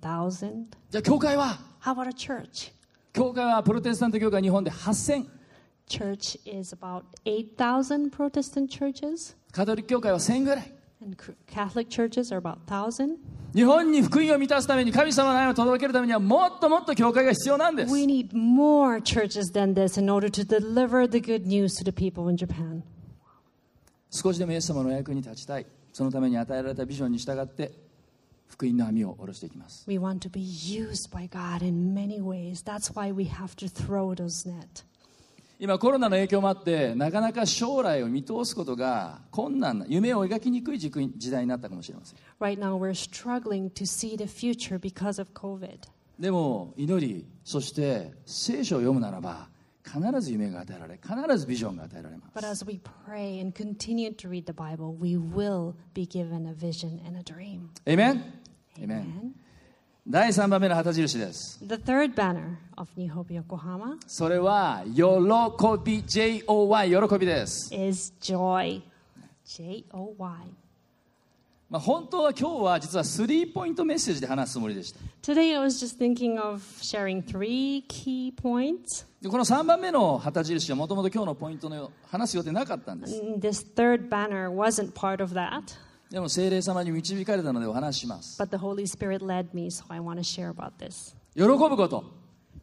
[0.03, 0.67] 58,000.
[0.91, 2.73] じゃあ教会は How about a church?
[3.13, 5.27] 教会はプロテスタント教会日本で8000
[5.89, 13.17] Church is about 8,000 Protestant churches, カトリック教会は1000ぐらい and c- Catholic churches are about 1,000.
[13.55, 21.85] 日本に福音を満たすために神様の愛を届けるためにはもっともっと教会が必要なんです We need more churches than this in order to deliver the good news to
[21.85, 22.83] the people in Japan.
[24.11, 27.73] 少しでもイエス様のお役に立ちたいそのために与えられたビジョンに従って
[28.49, 32.63] 福音の網を下ろしていきます We want to be used by God in many ways.
[32.65, 34.85] That's why we have to throw those net.
[35.58, 42.18] 今コロナの影響もあってなかなか将来を見通すことが困難な夢を描きにくい時代になったかもしれません。
[46.20, 49.50] でも祈りそして聖書を読むならば
[49.84, 52.34] 必ず夢が与えられ必ずビジョンが与えられます。
[58.76, 59.45] Bible,
[60.08, 65.02] 第3番目の旗印です The third banner of New Hope Yokohama それは喜
[65.84, 68.82] び JOY 喜びです is joy.
[69.48, 70.32] J O Y.
[71.72, 79.08] まあ、本当は今日は実はスリーポイントメッセージで話すつもりでした Today, I was just thinking of sharing three key points.
[79.24, 85.64] でこの3番目の旗印はもともと今日のポイントの話す予定なかったんです This third banner wasn't part of that,
[86.12, 91.16] でも聖霊様に導かれたのでお話しします but the Holy Spirit led me, so I want to share about this.
[91.36, 92.04] 喜ぶこと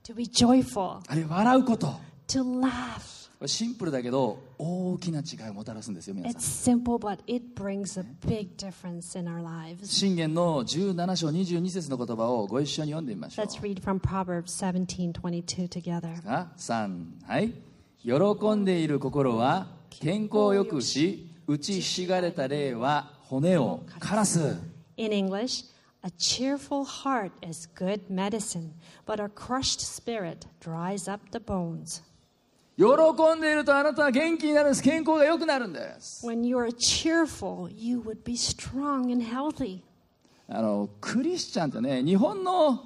[0.05, 3.22] To be joyful, あるいは笑うことこ to laugh.
[3.42, 9.87] れシンプルだけど大きな違いをもたらすんですよ皆さん It's simple, but it brings a big difference in our lives.
[9.87, 14.44] 信玄の17章22節の言葉をご一緒に読んでみましょう Let's read from Proverbs
[15.12, 16.22] 17:22 together.
[16.26, 17.52] あ3はい
[18.02, 24.58] 喜んでいる心は健康をよくし打ちひしがれた霊は骨を枯らす
[24.98, 25.64] In English,
[26.02, 28.72] a cheerful heart is good medicine,
[29.06, 32.02] but a crushed spirit dries up the bones.
[32.76, 32.84] 喜
[33.34, 39.80] んでいるとあなたは元気になるんです健康が良くなるんです When you are cheerful, you would be strong and healthy.
[40.48, 42.84] あのクリスチャンってね日本の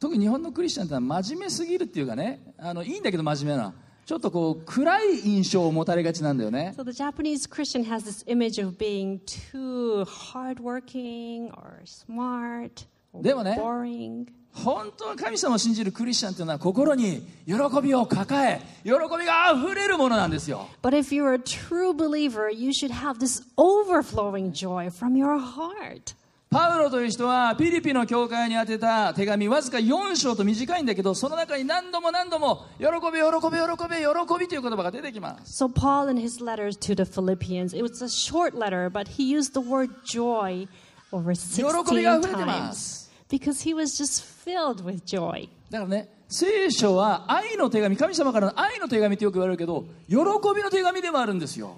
[0.00, 3.72] 特に日本のクリスチャンって真面目すぎるっていうかねあのいいんだけど真面目な
[4.06, 14.26] ちょっとこう暗い印象を持たれがちなんだよね So the Japanese Christian has this image of being too hardworking or smart or でもね、boring.
[14.52, 25.36] 本当は神様を信じるクリスチャンっていうのは心に喜びを抱え喜びがあふれるものなんですよ But if you're a true believer, you should have this overflowing joy from your
[25.38, 26.14] heart.
[26.48, 39.08] パウロという人はピリピの教会に宛てた手紙わずか4章と短いんだけどその中に何度も何度も喜び喜び喜び喜びという言葉が出てきます So Paul in his letters to the Philippians, it was a short letter, but
[39.18, 40.68] he used the word joy
[41.12, 45.48] over 喜16びが溢れてま times す because he was just filled with joy.
[45.70, 51.76] だからね聖書は愛の手紙、神様からの愛の手紙ってよく言われるけど、喜びの手紙でもあるんですよ。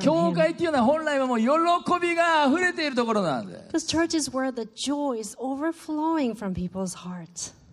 [0.00, 1.46] 教会っていうのは本来はもう喜
[2.00, 3.66] びが溢れているところなんで。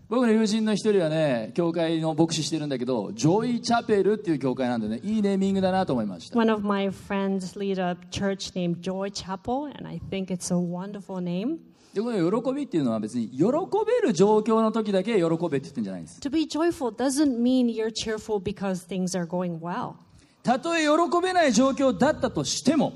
[0.10, 6.38] 僕の友人の一人はね、教会の牧師してるんだけど、ジョイ・チャペルっていう教会なんでね、いいネーミングだなと思いました。
[6.38, 11.22] One of my friends lead a church name Joy Chapel, and I think it's a wonderful
[11.22, 11.58] name.
[11.94, 13.44] でこの喜びっていうのは別に喜
[13.86, 19.94] べる状況の時だけ喜べって言ってるんじゃないんです To be joyful doesn't mean you're cheerful because things are going well.
[20.42, 20.88] たとえ喜
[21.22, 22.94] べない状況だったとしても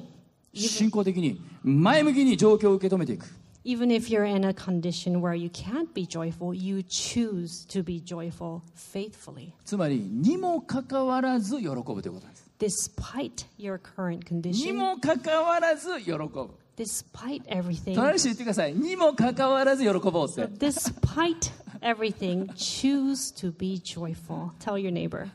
[0.54, 3.26] 信仰的に前向きに状況を受け止めていく
[3.64, 8.02] Even if you're in a condition where you can't be joyful, you choose to be
[8.02, 12.28] joyful faithfully, つまりにもかかわらず喜ぶということ
[12.60, 17.96] です despite your current に condition, もかかわらず喜ぶ despite everything.
[17.96, 21.52] 隣の人言ってくださいにもかかわらず喜ぼうって Despite
[21.82, 24.52] everything, choose to be joyful.
[24.60, 25.28] Tell your neighbor.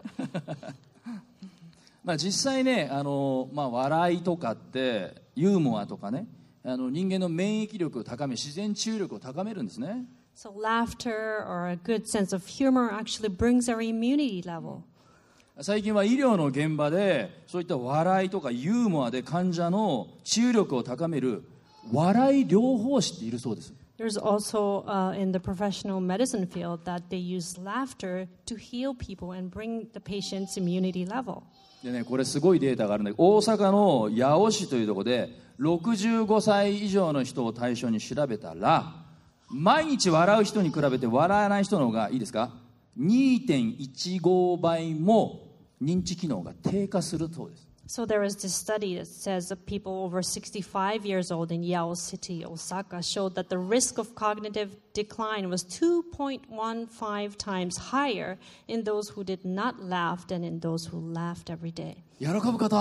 [2.05, 6.27] まあ、実際ねあの、まあ、笑いとかってユーモアとかね
[6.65, 14.83] あの人間の免疫力を高め自然治癒力を高めるんですね So, laughter or a good sense of humor actually brings our immunity level.
[15.63, 21.45] 最近は医療の現場でそういった笑いとかユーモアで患者の治癒力を高める
[21.93, 29.31] 笑い療法士っているそうです There's also uh, in the professional medicine field that they use laughter to heal people
[29.31, 31.43] and bring the patient's immunity level.
[31.85, 35.29] でねこれすごいデータがあるんだけど大阪の八尾市というところで
[35.61, 38.95] 65歳以上の人を対象に調べたら
[39.49, 42.51] 毎日笑う人に比べて笑わない人の方がいいですか
[42.99, 45.42] ？2.15倍も
[45.83, 51.93] 認知機能が低下するそうです So there is this study that says that people over 65 years old in Yao
[51.95, 59.11] City, Osaka, showed that the risk of cognitive decline was 2.15 times higher in those
[59.11, 62.05] who did not laugh than in those who laughed every day.
[62.19, 62.77] 喜ぶこと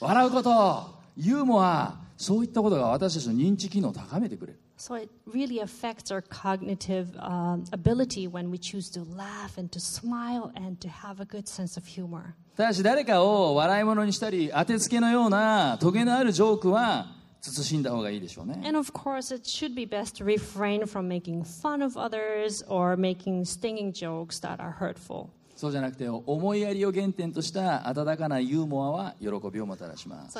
[0.00, 9.69] 笑うことユーモアそういったことが私たちの認知機能を高めてくれる So it really affects our cognitive um, ability when we choose to laugh and
[9.73, 12.35] to smile and to have a good sense of humor.
[12.55, 17.07] ただし誰かを笑い物にしたり当てつけのようなトゲのあるジョークは
[17.41, 22.97] 慎んだ方がいいでしょうね And of course, it should be best to refrain from making fun of others or
[22.97, 25.29] making stinging jokes that are hurtful.
[25.56, 30.38] そうじゃなくて思いやりを原点とした温かなユーモアは喜びをもたらします。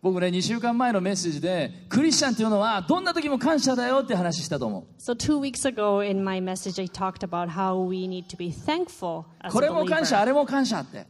[0.00, 4.84] 僕ね、2週間前のメッセージで、クリスチャンというのはどんな時も感謝だよって話したと思う。
[9.50, 11.04] これも感謝、あれも感謝って。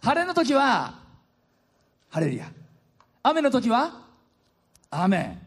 [0.00, 0.94] 晴れの時は、
[2.08, 2.52] 晴れるや。
[3.24, 4.02] 雨の時は、
[4.90, 5.38] 雨。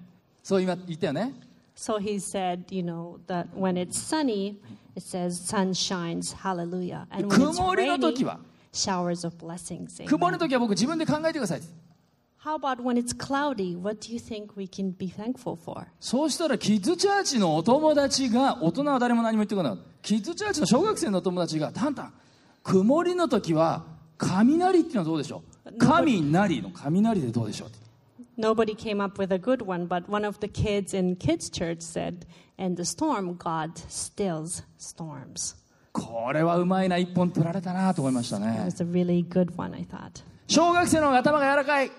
[0.44, 1.49] そう今言ったよね。
[1.80, 4.58] So he said, you know, that when it's sunny,
[4.98, 7.08] it says sun shines, hallelujah.
[7.10, 8.42] And when it's 曇りの rainy, 時は
[8.74, 10.06] showers of blessings.
[10.06, 10.40] 曇りの Amen.
[10.40, 11.62] 時は僕自分で考えてください
[12.44, 13.78] How about when it's cloudy?
[13.82, 15.88] What do you think we can be thankful for?
[16.02, 22.14] そうしたらキッズチャーチのお友達が大人は誰も何も言ってこないキッズチャーチの小学生のお友達がタンタン
[22.62, 23.86] 曇りの時は
[24.18, 27.78] 雷っていうのはどうでしょう雷の雷でどうでしょうって
[28.39, 31.81] Nobody came up with a good one, but one of the kids in kids' church
[31.81, 32.27] said,
[32.59, 35.57] "In the storm, God stills storms."
[35.93, 40.23] これはうまいな一本取られたなと思いました It ね was a really good one, I thought.
[40.49, 41.91] 小学生の方が頭が柔らかい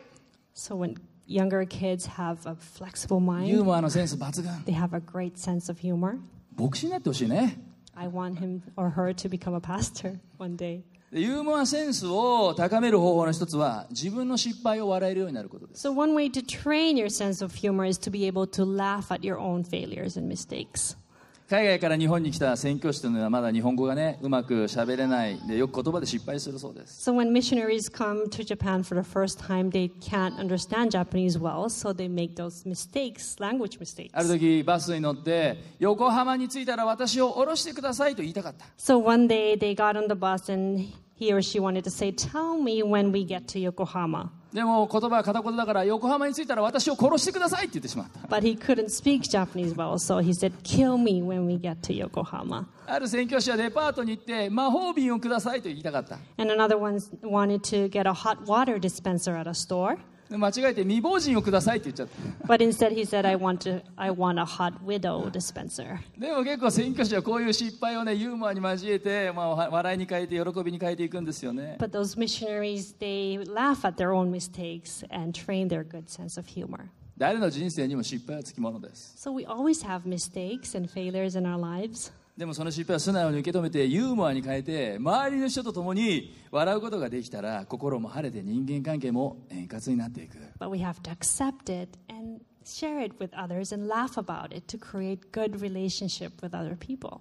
[0.54, 0.96] So when
[1.28, 6.20] younger kids have a flexible ユー mind, モアのセンス抜群 they have a great sense of humor.
[6.58, 7.58] 牧師になってほしいね
[7.96, 10.84] I want him or her to become a pastor one day.
[11.13, 18.65] ユーモアセンスを高める方法の一つは自分の失敗を笑えるようになることです So one way to train your sense of humor is to be able to
[18.65, 20.97] laugh at your own failures and mistakes.
[21.51, 31.41] 海外から日本に来た宣教師というのはまだ日本語がねうまく喋れないでよく言葉で失敗するそうです So when missionaries come to Japan for the first time, they can't understand Japanese
[31.41, 34.11] well, so they make those mistakes, language mistakes.
[34.13, 40.85] ある時バスに乗って横浜に着いたら私を降ろしてくださいと言いたかった So one day they got on the bus and
[41.20, 44.32] he or she wanted to say, Tell me when we get to Yokohama.
[44.54, 51.82] でも言葉は片言だから横浜に着いたら私を殺してくださいって言ってしまった But he couldn't speak Japanese well, so he said, Kill me when we get
[51.82, 52.66] to Yokohama.
[52.88, 59.98] ある宣教師はデパートに行って魔法瓶をくださいと言いたかった And another one wanted to get a hot water dispenser at a store.
[60.31, 65.99] で間違えて未亡人をくださいって言っちゃった But instead he said, I want, to, I want a hot widow dispenser.
[66.17, 76.39] でも結構宣教師はこういう失敗をねユーモアに交えて、まあ、わ笑いに変えて喜びに変えていくんですよね But those missionaries, they laugh at their own mistakes and train their good sense
[76.39, 76.87] of humor.
[77.19, 82.13] 誰の人生にも失敗はつきものです So we always have mistakes and failures in our lives.
[82.41, 94.57] でもその失敗を素直に受け止めてユーモアに変えて周りの人と共に笑うことができたら心も晴れて人間関係も円滑になっていく But we have to accept it and share it with others and laugh about
[94.57, 97.21] it to create good relationship with other people.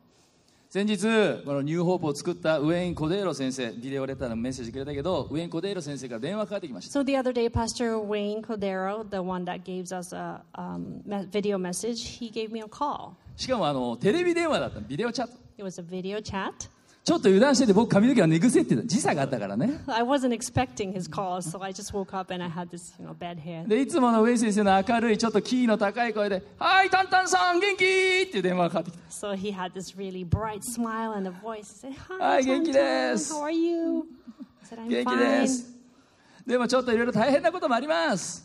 [0.70, 1.00] 先日
[1.44, 11.58] このニューホープを作ったウェイン・コデーロ先生ビデオレターのメッセージくれたけどウェイン・コデーロ先生から電話かかってきました So the other day, Pastor Wayne Cordero, the one that gave us a um, video
[11.58, 13.18] message, he gave me a call.
[13.40, 16.52] しかもあのテレビ電話だったのビデオチャット It was a video chat.
[17.06, 22.94] ちょっと油断してて僕髪の毛は寝癖っていう時差があったからね I wasn't expecting his call, so I just woke up and I had this,
[23.00, 23.66] you know, bad hair.
[23.68, 27.84] でいつものウェイ先生の明るいちょっとキーの高い声で「はいタンタンさん元気?」
[28.28, 31.82] っていう電話がかかってきた So he had this really bright smile and a voice.
[31.82, 33.14] He said, Hi, Hi, genki Tantan.
[33.14, 33.34] desu.
[33.34, 34.06] How are you?
[34.62, 35.42] I said, I'm 元気 fine.
[35.42, 35.79] です
[36.50, 38.44] でもちょっといろいろ大変なこともあります。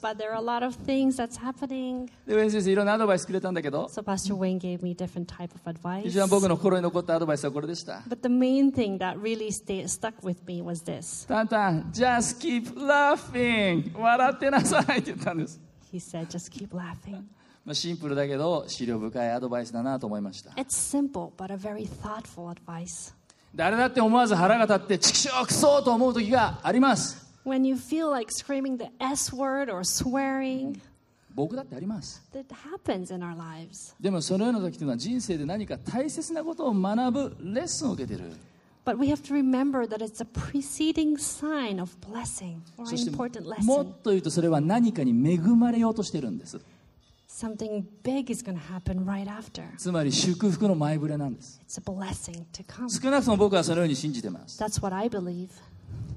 [2.26, 3.88] で、ウェン先生、いろんなアドバイスくれたんだけど、
[6.04, 8.02] 一番僕の心に残ったアドバイスはこれでした。
[11.26, 13.98] タンタン、just keep laughing!
[13.98, 15.58] 笑ってなさいって言ったんです。
[17.64, 20.50] まあシンプルだけど、資料深いアドバイスだなと思いました。
[23.54, 27.23] 誰だって思わず腹が立って、ちくしょう、くそと思う時があります。
[27.44, 30.80] When you feel like screaming the S word or swearing,
[31.34, 33.94] 僕だってあります that happens in our lives.
[34.00, 38.32] でもそのような時というのは人生で何か大切なことを学ぶレッスンを受けてる
[38.86, 42.98] But we have to remember that it's a preceding sign of blessing or そ an
[42.98, 43.90] して important も lesson.
[43.90, 46.60] っと言うとそれは何かに恵まれようとしてるんです
[47.28, 49.64] Something big is going to happen right after.
[49.76, 52.88] つまり祝福の前触れなんです It's a blessing to come.
[52.88, 55.48] 少なくとも僕はそのように信じてます That's what I believe.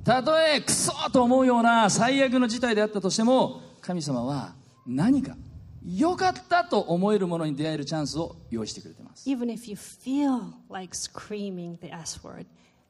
[0.07, 4.55] たとえクソと思うような最悪の事態であったとしても神様は
[4.85, 5.35] 何か
[5.85, 12.45] 良かったと思えるものに出会えるチャンスを用意してくれてます Even if you feel like screaming the S word,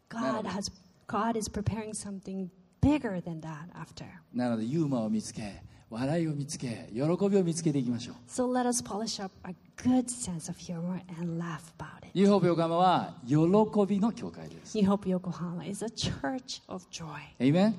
[0.10, 0.72] God has
[1.08, 2.52] God is preparing something
[2.82, 4.06] bigger than that after.
[4.32, 8.16] なのでユーモアを見つけ笑いを見つけ、喜びを見つけていきましょう。
[8.28, 8.48] So、
[12.14, 12.38] ニューホ
[12.78, 13.36] は喜
[13.88, 14.76] びの教会です。
[14.76, 17.08] ニューホープ横浜は a church of joy.
[17.40, 17.74] Amen?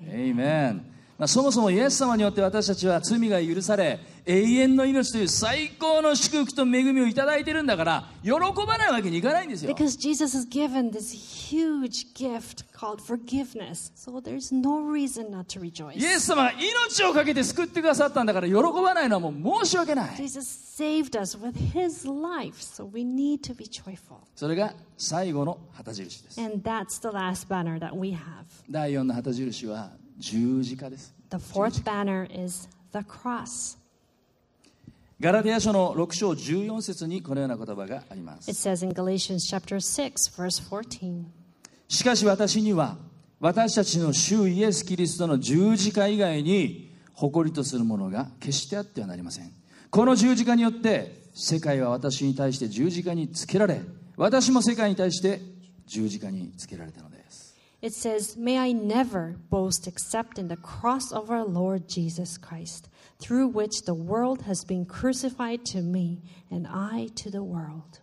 [0.00, 0.36] Amen.
[0.36, 1.01] Amen.
[1.22, 13.92] まあ、そもそもイエス様によって私たちは罪が許され永遠の命という最高の祝福と恵みをいただいてるんだから喜ばないわけにいかないんですよ Because Jesus has given this huge gift called forgiveness.
[13.94, 16.04] So there's no reason not to イ rejoice.
[16.04, 20.40] エス様が命をかけて救ってくださったんだから喜ばないのはもう申し訳ない Jesus
[20.76, 24.16] saved us with his life, so we need to be joyful.
[24.34, 28.18] それが最後の旗印です And that's the last banner that we have.
[28.68, 33.76] 第4の旗印は十字架です The fourth banner is the cross.
[35.20, 41.24] ガラテヤ書の6章14節にこのような言葉があります It says in Galatians chapter 6, verse 14.
[41.88, 42.96] しかし私には
[43.40, 49.50] 私たちの主イエス・キリストの十字架以外に誇りとするものが決してあってはなりません
[49.90, 53.80] この十字架によって世界は私に対して十字架につけられ
[54.16, 55.40] 私も世界に対して
[55.86, 57.21] 十字架につけられたのです
[57.81, 62.89] It says, May I never boast except in the cross of our Lord Jesus Christ,
[63.19, 68.01] through which the world has been crucified to me, and I to the world.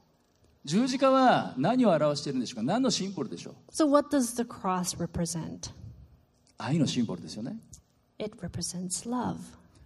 [0.65, 5.73] 十字架は何を表しているんでしょうか何のシンボルでしょう So, what does the cross represent?
[6.57, 7.59] 愛のシンボルですよね
[8.19, 9.37] It represents love.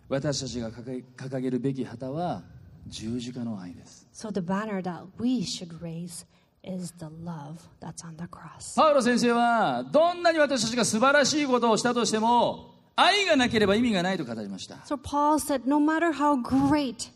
[0.09, 2.43] 私たちが掲げ掲げるべき旗は
[2.87, 6.25] 十字架の愛です So, the banner that we should raise
[8.76, 17.09] パウロ先生はどんなに私たちが素晴らしいことをしたとしても愛がなければ意味がないと語りました So, Paul said, No matter how great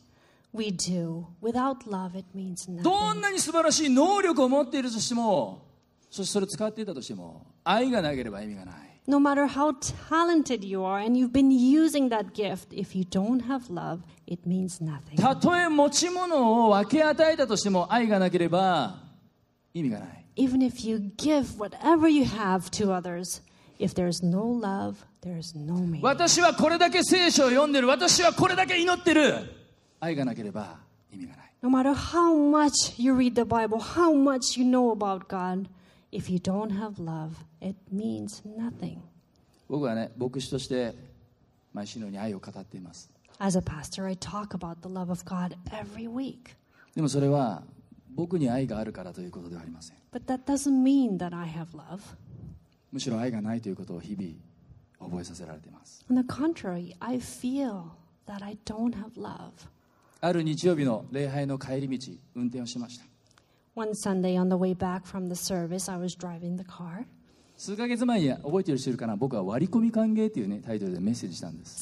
[0.54, 3.14] we do, without love, it means ど nothing.
[3.20, 5.62] んなに素晴らしい能力を持っているとしても
[6.10, 8.76] そしてそれを使っていたとしても愛がなければ意味がない
[9.10, 9.72] No matter how
[10.10, 14.42] talented you are and you've been using that gift, if you don't have love, it
[14.46, 15.16] means nothing.
[15.16, 19.07] たとえ持ち物を分け与えたとしても愛がなければ
[19.80, 23.42] 意味がない Even if you give whatever you have to others,
[23.80, 26.02] if there's no love, there's no meaning.
[26.02, 29.34] 私はこれだけ聖書を読んでる私はこれだけ祈ってる
[30.00, 30.78] 愛がなければ
[31.12, 35.68] 意味がない No matter how much you read the Bible, how much you know about God,
[36.12, 39.00] if you don't have love, it means nothing.
[39.68, 40.94] 僕はね牧師として
[41.74, 43.10] 毎週のように愛を語っています
[43.40, 46.56] As a pastor, I talk about the love of God every week.
[46.96, 47.64] でもそれは
[48.18, 52.02] 僕に愛があるからということではありません But that doesn't mean that I have love.
[52.92, 57.92] むしろ愛がないということを日々覚えさせられています On the contrary, I feel
[58.28, 59.52] that I don't have love.
[60.20, 63.06] ある日曜日の礼拝の帰り道運転をしました
[63.76, 67.06] One Sunday on the way back from the service, I was driving the car.
[67.58, 69.16] 数ヶ月前に覚えてる人いるかな？
[69.16, 71.82] 僕は割り込み歓迎という、ね、タイトルでメッセージしたんです。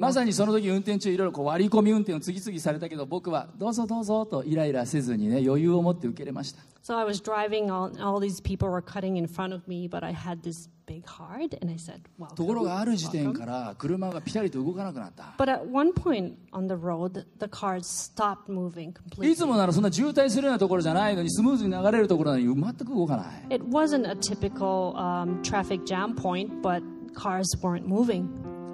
[0.00, 6.62] まさにその時運転中いろいろこう割り込み運転を次々されたけど僕はどうぞどうぞとイライラせずに、ね、余裕を持って受けれました。
[12.34, 15.34] ところがある時点から車がピタリと動かなくなった。
[19.22, 23.26] いつもならそんな渋滞するようなところじゃないのにスムーズに流れるところに全く動かない。
[23.48, 25.42] Typical,、um,
[26.14, 26.48] point,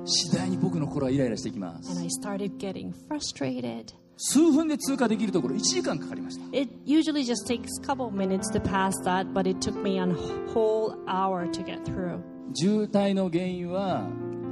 [0.07, 1.91] 次第に僕の心はイライラしていきます。
[1.91, 4.03] And I started getting frustrated.
[4.17, 9.99] 数分で通過できるところ1時間かかりました It usually just takes a couple minutes to pass that, but it took me
[9.99, 10.07] a
[10.53, 12.21] whole hour to get through.
[12.55, 14.09] 渋滞の原因は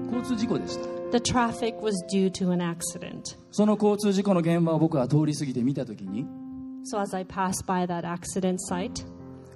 [0.06, 3.36] 交通事故でした The traffic was due to an accident.
[3.50, 6.26] その交通事故の現場を僕は通り過ぎて見た時に
[6.90, 9.06] So as I passed by that accident site,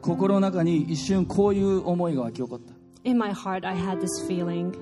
[0.03, 2.77] 心の中に一瞬こういう思いが湧き起こった
[3.09, 4.73] in my heart, I had this feeling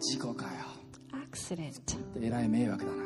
[0.00, 0.71] 事故かよ
[1.52, 1.80] accident.
[2.20, 3.02] えらい迷惑だな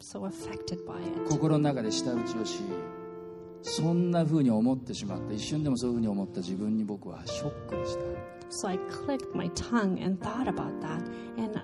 [0.00, 1.28] So affected by it.
[1.28, 2.60] 心の中で舌打ちをし
[3.62, 8.00] そんな風に思ってしまった一瞬でもそういう風に思った自分に僕はショックでした
[8.50, 11.02] So I clicked my tongue and thought about that.
[11.38, 11.58] And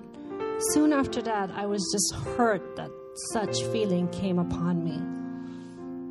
[0.73, 2.89] soon after that, I was just hurt that
[3.31, 4.99] such feeling came upon me.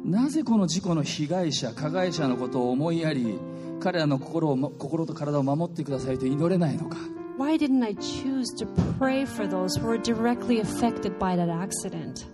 [0.05, 3.39] なぜこの事故の被害者加害者のことを思いやり
[3.81, 6.97] 彼らの心を心と体を守ってくださいと祈れないのか
[7.39, 8.66] Why didn't I choose to
[8.99, 12.26] pray for those who were directly affected by that accident?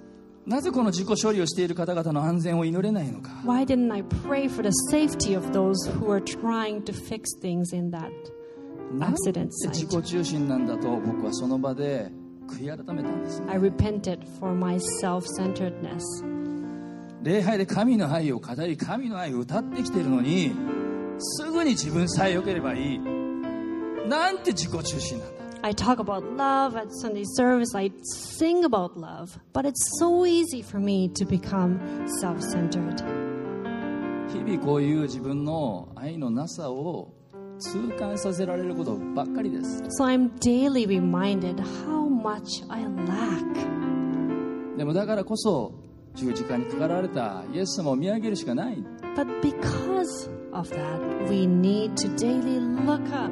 [0.47, 7.39] なぜこの事故処理をしている方々の安全を祈れないのか Why didn't I pray for the safety of those who are trying to fix
[7.43, 8.11] things in that
[8.99, 9.87] なんで自?
[9.87, 12.11] 己中心なんだと僕はその場で
[12.49, 16.01] 悔い改めたんです I repented for my self centeredness.
[17.23, 20.53] 礼拝で神の愛を語り神の愛を歌ってきているのに
[21.19, 23.01] すぐに自分さえ良ければいい
[24.08, 27.92] なんて自己中心なんだ I talk about love at Sunday service, I
[28.38, 31.80] sing about love, but it's so easy for me to become
[32.22, 33.04] self centered.
[34.32, 37.12] 日々こういう自分の愛のなさを
[37.60, 44.78] 痛感させられることばっかりです So I'm daily reminded how much I lack.
[44.78, 45.74] でもだからこそ
[46.16, 48.78] 十字架にかかられたイエス様を見上げるしかない
[49.18, 53.32] But because of that, we need to daily look up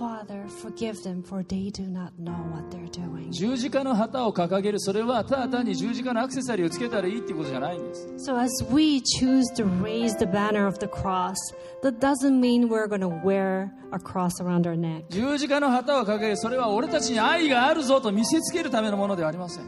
[0.00, 3.30] Father, forgive them, for they do not know what they're doing.
[3.32, 11.36] 十字架の旗を掲げるそれはただ単に十字架のアクセサリーをつけたらいいっていうことじゃないんです So, as we choose to raise the banner of the cross,
[11.82, 15.04] that doesn't mean we're going to wear a cross around our neck.
[15.10, 19.64] 十字架の旗を掲げるそれは俺たちに愛があるぞと見せつけるためのものではありません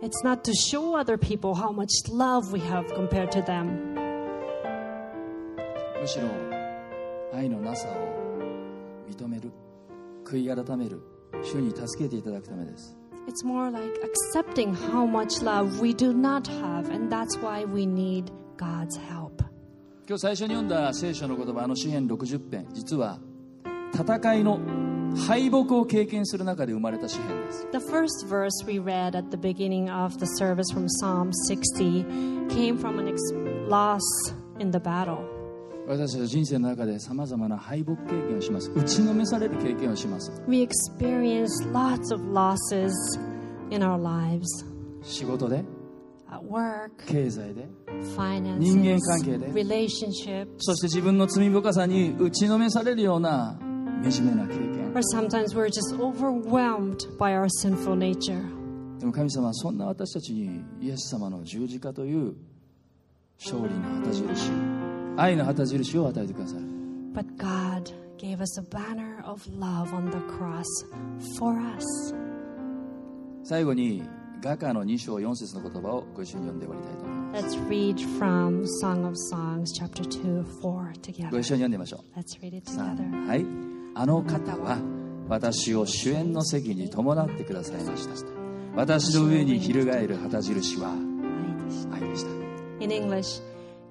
[0.00, 3.94] It's not to show other people how much love we have compared to them.
[6.00, 6.28] むしろ
[7.34, 8.22] 愛のなさを
[9.10, 9.50] 認める
[10.31, 11.01] 悔い改める
[11.43, 12.95] 主に助けていただくためです
[13.27, 17.85] It's more like accepting how much love we do not have, and that's why we
[17.85, 19.43] need God's help.
[20.07, 23.19] 今日最初に読んだ聖書の言葉あの詩編60編実は
[23.93, 24.59] 戦いの
[25.27, 32.05] 敗北を経験する中で生まれた詩編です The first verse we read at the beginning of the service from Psalm 60
[32.49, 33.19] came from an ex-
[33.67, 33.99] loss
[34.59, 35.30] in the battle.
[35.92, 42.92] 私たちは人生の中でさまざまな敗北経験をします打ちのめされる経験をします We experience lots of losses
[43.70, 44.46] in our lives
[45.02, 45.62] 仕事で
[46.30, 47.68] at work, 経済で
[48.16, 49.48] finances, 人間関係で。
[49.48, 53.58] relationships, そして自分の罪深さに打ちのめされるような
[54.02, 58.40] 惨めな経験 or sometimes we're just overwhelmed by our sinful nature.
[58.98, 62.34] でも神様はそんな私たちにイエス様の十字架という
[63.38, 64.81] 勝利の旗印
[65.16, 66.62] 愛の旗印を与えてくださる
[67.14, 70.64] But God gave us a banner of love on the cross
[71.38, 72.14] for us.
[73.44, 74.02] 最後に
[74.40, 81.28] 画家の2章4節の言葉をご一緒に読んで終わりたいと思います Let's read from Song of Songs, chapter 2, 4ご together.
[81.28, 83.24] 一緒に読んでみましょう Let's read it さ together.
[83.24, 83.46] あはい
[83.94, 84.78] あの方は
[85.28, 88.14] 私を主演の席に伴ってくださいました
[88.74, 90.90] 私の上に翻る旗印は
[91.92, 92.30] 愛でした
[92.82, 93.40] In English,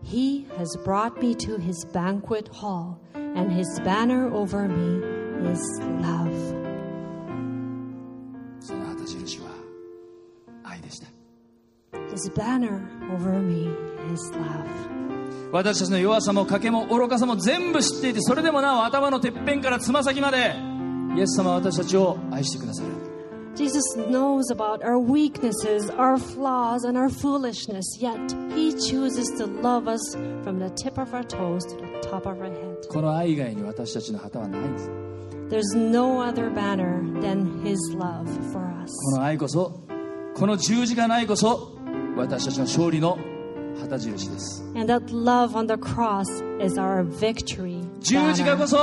[0.03, 5.01] He has brought me to His banquet hall, and His banner over me
[5.51, 5.61] is
[6.01, 6.31] love.
[8.59, 9.47] その旗印は
[10.63, 11.07] 愛でした
[12.13, 12.81] His banner
[13.13, 13.69] over me
[14.13, 14.91] is love.
[15.51, 20.55] 私たちの弱さも賭けも愚かさも全部知っていてそれでもなお頭のてっぺんからつま先まで
[21.17, 22.89] イエス様は私たちを愛してくださる
[23.60, 28.18] Jesus knows about our weaknesses, our flaws, and our foolishness, yet
[28.54, 30.14] He chooses to love us
[30.44, 32.86] from the tip of our toes to the top of our head.
[32.90, 34.90] この愛以外に私たちの旗はないんです
[35.48, 38.90] There's no other banner than His love for us.
[39.12, 39.80] この愛こそ
[40.34, 41.72] この十字架の愛こそ
[42.16, 43.18] 私たちの勝利の
[43.80, 46.28] 旗印です And that love on the cross
[46.62, 47.82] is our victory.
[48.00, 48.58] 十字架 banner.
[48.58, 48.76] こそ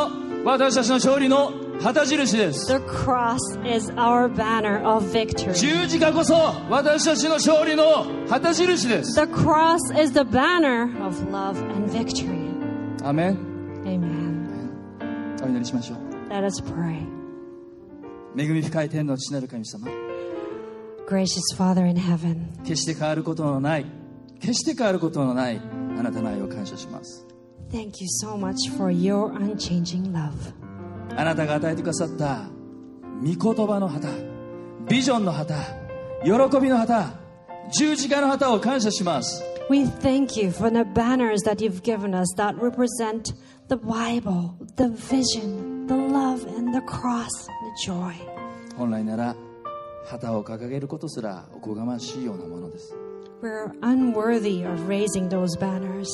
[0.45, 5.54] 私たちの勝利の旗印です The cross is our banner of victory.
[5.54, 6.34] 十字架こそ
[6.68, 12.48] 私たちの勝利の旗印です The cross is the banner of love and victory.
[13.04, 13.38] アーメン
[13.84, 15.44] Amen.
[15.44, 15.98] お祈りしましょう
[16.30, 17.06] Let us pray.
[18.36, 19.86] 恵み深い天の父なる神様
[21.08, 23.86] Gracious Father in heaven, 決して変わることのない
[24.40, 25.60] 決して変わることのない
[25.96, 27.24] あなたの愛を感謝します
[27.70, 30.52] thank you so much for your unchanging love.
[31.16, 32.48] あなたが与えてくださった
[33.22, 34.09] 御言葉の旗
[34.88, 35.54] ビジョンの旗
[36.22, 36.30] 喜
[36.61, 37.12] びの旗
[37.72, 43.34] 十字架の旗を感謝します We thank you for the banners that you've given us that represent
[43.68, 48.14] the Bible, the vision, the love, and the cross, the joy.
[48.78, 49.36] 本来なら
[50.06, 52.94] 旗を掲げることすらおこがましいようなものです
[53.42, 56.06] We're unworthy of raising those banners.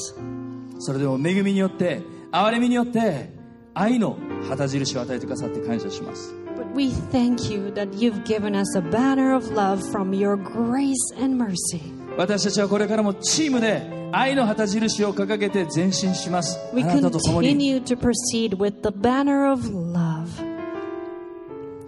[0.81, 3.31] それでも恵みによって憐れみによって
[3.73, 4.17] 愛の
[4.49, 10.95] 旗印を与えてくださって感謝します But we thank you that you've given us a banner of love from your grace
[11.21, 11.81] and mercy.
[12.17, 13.83] 私たちはこれからもチームで
[14.13, 20.29] 愛の旗印を掲げて前進しますあ We なたと共に continue to proceed with the banner of love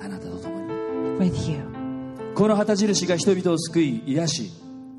[0.02, 1.60] あなたと共に with you.
[2.34, 4.50] この旗印が人々を救い癒し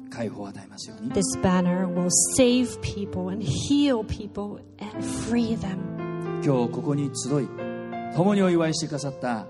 [0.09, 5.96] 解放を与えますように This banner will save people and heal people and free them.
[6.43, 7.47] 今日ここに集い
[8.15, 9.45] 共にお祝いしてくださった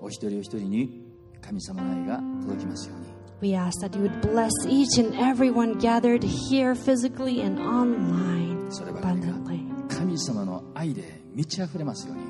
[0.00, 1.06] お一人お一人に
[1.40, 9.60] 神様の愛が届きますように We ask that you would bless each and everyone gathered here physically and online abundantly.
[9.88, 12.22] 神様の愛で満ち溢れますように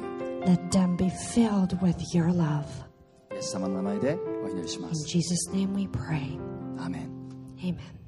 [0.47, 2.65] Let them be filled with your love.
[3.33, 6.39] イエス様の名前でお祈りしま In す Jesus' name we pray.
[6.79, 7.11] アーメン
[7.59, 8.02] Amen.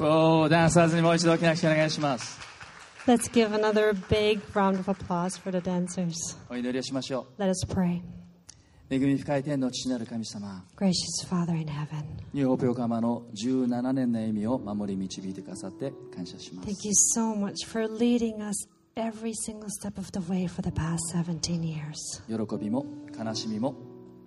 [0.00, 2.38] おーダンサーズにもう一度大きな拍手お願いします
[3.06, 6.12] Let's give another big round of applause for the dancers.
[6.50, 8.00] お祈りをしましょ Let us pray.
[8.00, 8.02] う
[8.90, 19.98] 恵み深い天の父なる神様 Gracious Father in heaven, ニューホープ横浜の17年の歩みを守り導いてくださって感謝します thank you so much for leading us every single step
[19.98, 21.94] of the way for the past 17 years.
[22.28, 22.86] 喜びも
[23.18, 23.74] 悲しみも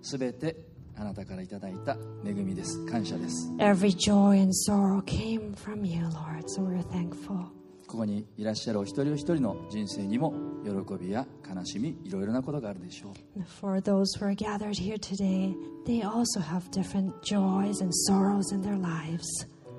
[0.02, 0.56] すべて
[0.96, 7.46] あなたからいただいた恵みです感謝です Every joy and sorrow came from you, Lord, so we're thankful.
[7.86, 10.32] ここにいらっしゃるお一人お一人の人生にも
[10.64, 18.62] 喜びや悲しみいろいろなことがあるでしょう For those who are gathered here today, they also have different joys and sorrows in
[18.62, 19.22] their lives.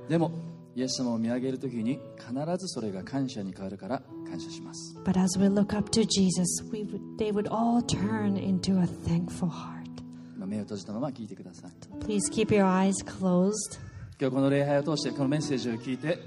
[0.10, 0.32] でも
[0.76, 8.86] イエス様を見上げるときに必ずそれが感謝に変わるから感謝します But as we look up to Jesus, we would, they would all turn into a
[9.08, 9.73] thankful heart.
[10.44, 11.72] 今目を閉じたまま聞いてください
[12.06, 13.80] Please keep your eyes closed.
[14.20, 16.20] 今日この礼拝を通してこのメッセージを聞いて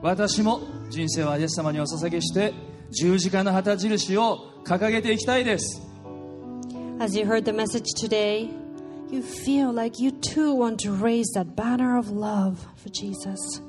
[0.00, 2.54] 私も人生はイエス様にお捧げして
[2.90, 5.82] 十字架の旗印を掲げていきたいです
[6.98, 8.48] As you heard the message today,
[9.10, 13.62] you feel like you too want to raise that banner of love for Jesus.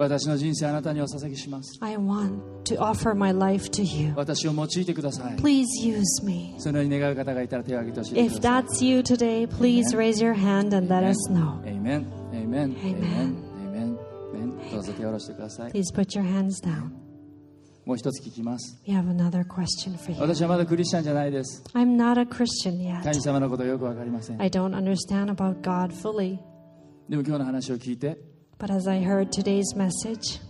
[0.00, 4.14] 私の人生あなたにお捧げします I want to offer my life to you.
[4.16, 6.54] 私を用いてください Please use me.
[6.58, 11.60] そのように願う方がいたら手を挙げてほしいで If that's you today, please raise your hand and let us know.
[11.64, 12.06] Amen.
[12.32, 13.50] エイメンエイメン
[14.72, 16.92] どうぞ手を下ろしてください Please put your hands down.
[17.84, 20.18] もう一つ聞きます We have another question for you.
[20.18, 23.02] 私はまだクリスチャンじゃないです I'm not a Christian yet.
[23.02, 26.38] 神様のことよくわかりません I don't understand about God fully.
[27.10, 28.29] でも今日の話を聞いて
[28.60, 30.40] But as I heard today's message,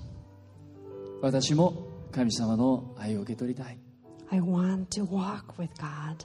[1.23, 3.79] 私も神様の愛を受け取りたい
[4.31, 6.25] I want to walk with God.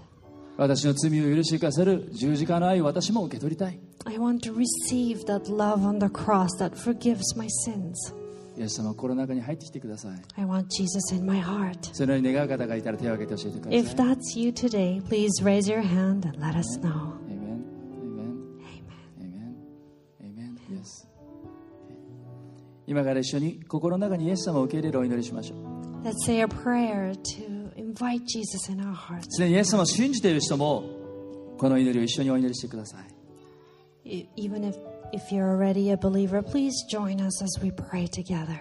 [0.57, 7.93] 私の罪を許してくださる十字架の愛を私も受け取りたい I want to receive that love on the cross that forgives my sins.
[8.57, 11.77] イエス様心の中に入ってきてください I want Jesus in my heart.
[11.93, 17.19] そのように願う方がいたら手を挙げて教えてくだ If さい that's you today, please raise your hand and let us know.
[17.29, 17.57] エイメンエ
[18.05, 18.27] イメン
[19.19, 19.55] エイメン
[20.21, 21.04] エイメン Yes
[22.87, 29.25] 今から一緒に心の中にイエス様を受け入れるお祈りしましょう Let's say a prayer to invite Jesus in our hearts.
[29.29, 30.83] すでにイエス様を信じている人も
[31.57, 33.05] この祈りを一緒にお祈りしてください
[34.07, 34.75] E- Even if,
[35.13, 38.59] if you're already a believer, please join us as we pray together.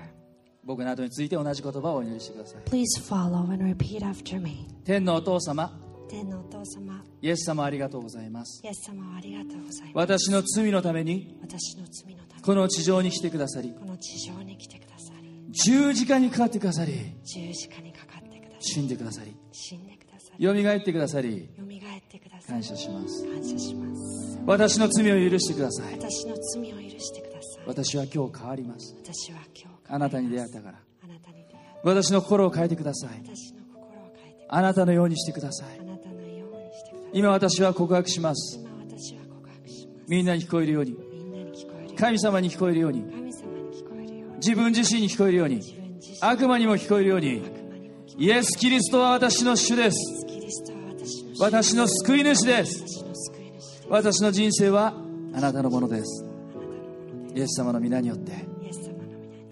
[0.64, 4.66] 僕の後について同じ言葉をお祈りしてください Please follow and repeat after me.
[4.86, 5.70] 天のお父様
[6.08, 8.60] 天のお父様、イエス様ありがとうございます。
[8.64, 9.92] イエス様をありがとうございます。
[9.94, 16.92] 私の罪のために私の罪のためにこの地上に来てくださりこの地上に来てくださり、十字架にかかってくださり
[17.24, 23.24] 十字架にかかってくださ死んでくださりり、死んでくださり、よみがえってくださり蘇ってくださ感り、謝します。
[23.24, 24.38] 感謝します。
[24.46, 25.94] 私の罪を許してください。
[25.94, 27.64] 私の罪を許してください。
[27.66, 28.94] 私は今日変わります。
[29.02, 30.78] 私は今日あなたに出会ったから。
[31.02, 33.10] あなたに出会って私の心を変えてください。
[33.24, 35.83] 私の心を変えてあなたのようにしてください
[37.14, 38.58] 今私は告白します。
[40.08, 40.96] みんなに聞こえるように。
[41.96, 43.04] 神様に聞こえるように。
[44.38, 45.60] 自分自身に聞こえるように。
[46.20, 47.40] 悪魔にも聞こえるように。
[48.18, 50.26] イエス・キリストは私の主です。
[51.38, 52.84] 私の救い主です。
[53.88, 54.92] 私の人生は
[55.32, 56.26] あなたのものです。
[57.32, 58.32] イエス様の皆によって。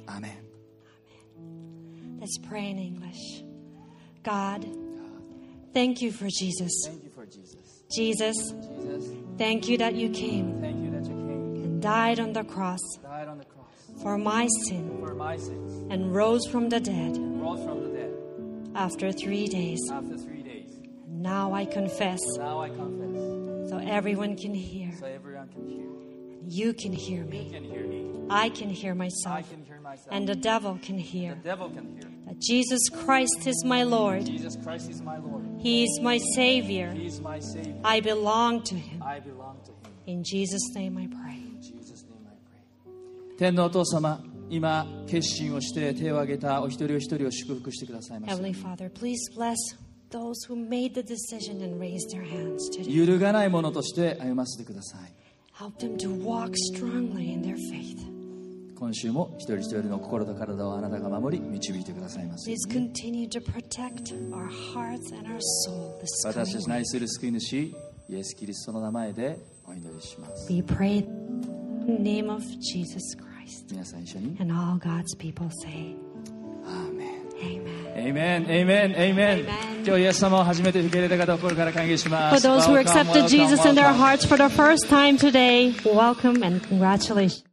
[0.06, 0.40] アーメ
[1.38, 2.20] ン。
[2.20, 3.44] Let's pray in English.
[4.24, 4.66] God,
[5.72, 7.11] thank you for Jesus.
[7.32, 7.82] Thank you for Jesus.
[7.94, 12.32] Jesus, Jesus, thank you that you came thank you that you came, and died on
[12.32, 16.68] the cross died on the cross for my sin for my sins, and rose from
[16.68, 18.12] the dead rose from the dead
[18.74, 19.78] after three days.
[19.92, 20.70] after three days.
[21.06, 24.92] Now I confess Now I confess, so everyone can hear.
[24.98, 25.86] so everyone can hear.
[26.48, 27.50] You can hear You me.
[27.52, 28.26] can hear me.
[28.30, 29.50] I can hear I myself.
[29.50, 30.08] can hear myself.
[30.10, 32.08] And the devil can the devil can hear.
[32.31, 34.25] that Jesus Christ is my Lord.
[34.25, 35.43] Jesus Christ is my Lord.
[35.59, 36.91] He is my Savior.
[36.91, 37.79] He is my Savior.
[37.83, 39.01] I belong to Him.
[39.03, 39.93] I belong to Him.
[40.05, 41.35] In Jesus' name I pray.
[41.35, 43.37] In Jesus' name I pray.
[43.37, 49.55] 天のお父様、今、決心をして手を挙げたお一人お一人を祝福してくださいまし Heavenly Father, please bless
[50.09, 52.89] those who made the decision and raised their hands today.
[52.89, 55.13] 揺るがないものとして歩ませてください。
[55.59, 58.10] Help them to walk strongly in their faith.
[58.82, 62.50] 今週も一人一人の心と体をあなたが守り導いてくださいます。
[62.50, 62.66] 私
[66.34, 67.76] たちの愛する救い主、イ
[68.10, 70.52] エス・キリストの名前でお祈りします。
[70.52, 71.42] We pray in
[71.86, 73.70] the name of Jesus Christ.
[73.70, 74.36] 皆さん一緒に。
[74.40, 75.94] And all God's people say。
[76.66, 77.22] Amen.
[77.40, 79.86] エイメン、エイメン、エイメン Amen。
[79.86, 82.48] 今日イエス様を初めて受け入れた方、心から歓迎しま For す。
[82.48, 87.51] those who accepted Jesus in their hearts for the first time today, welcome and congratulations.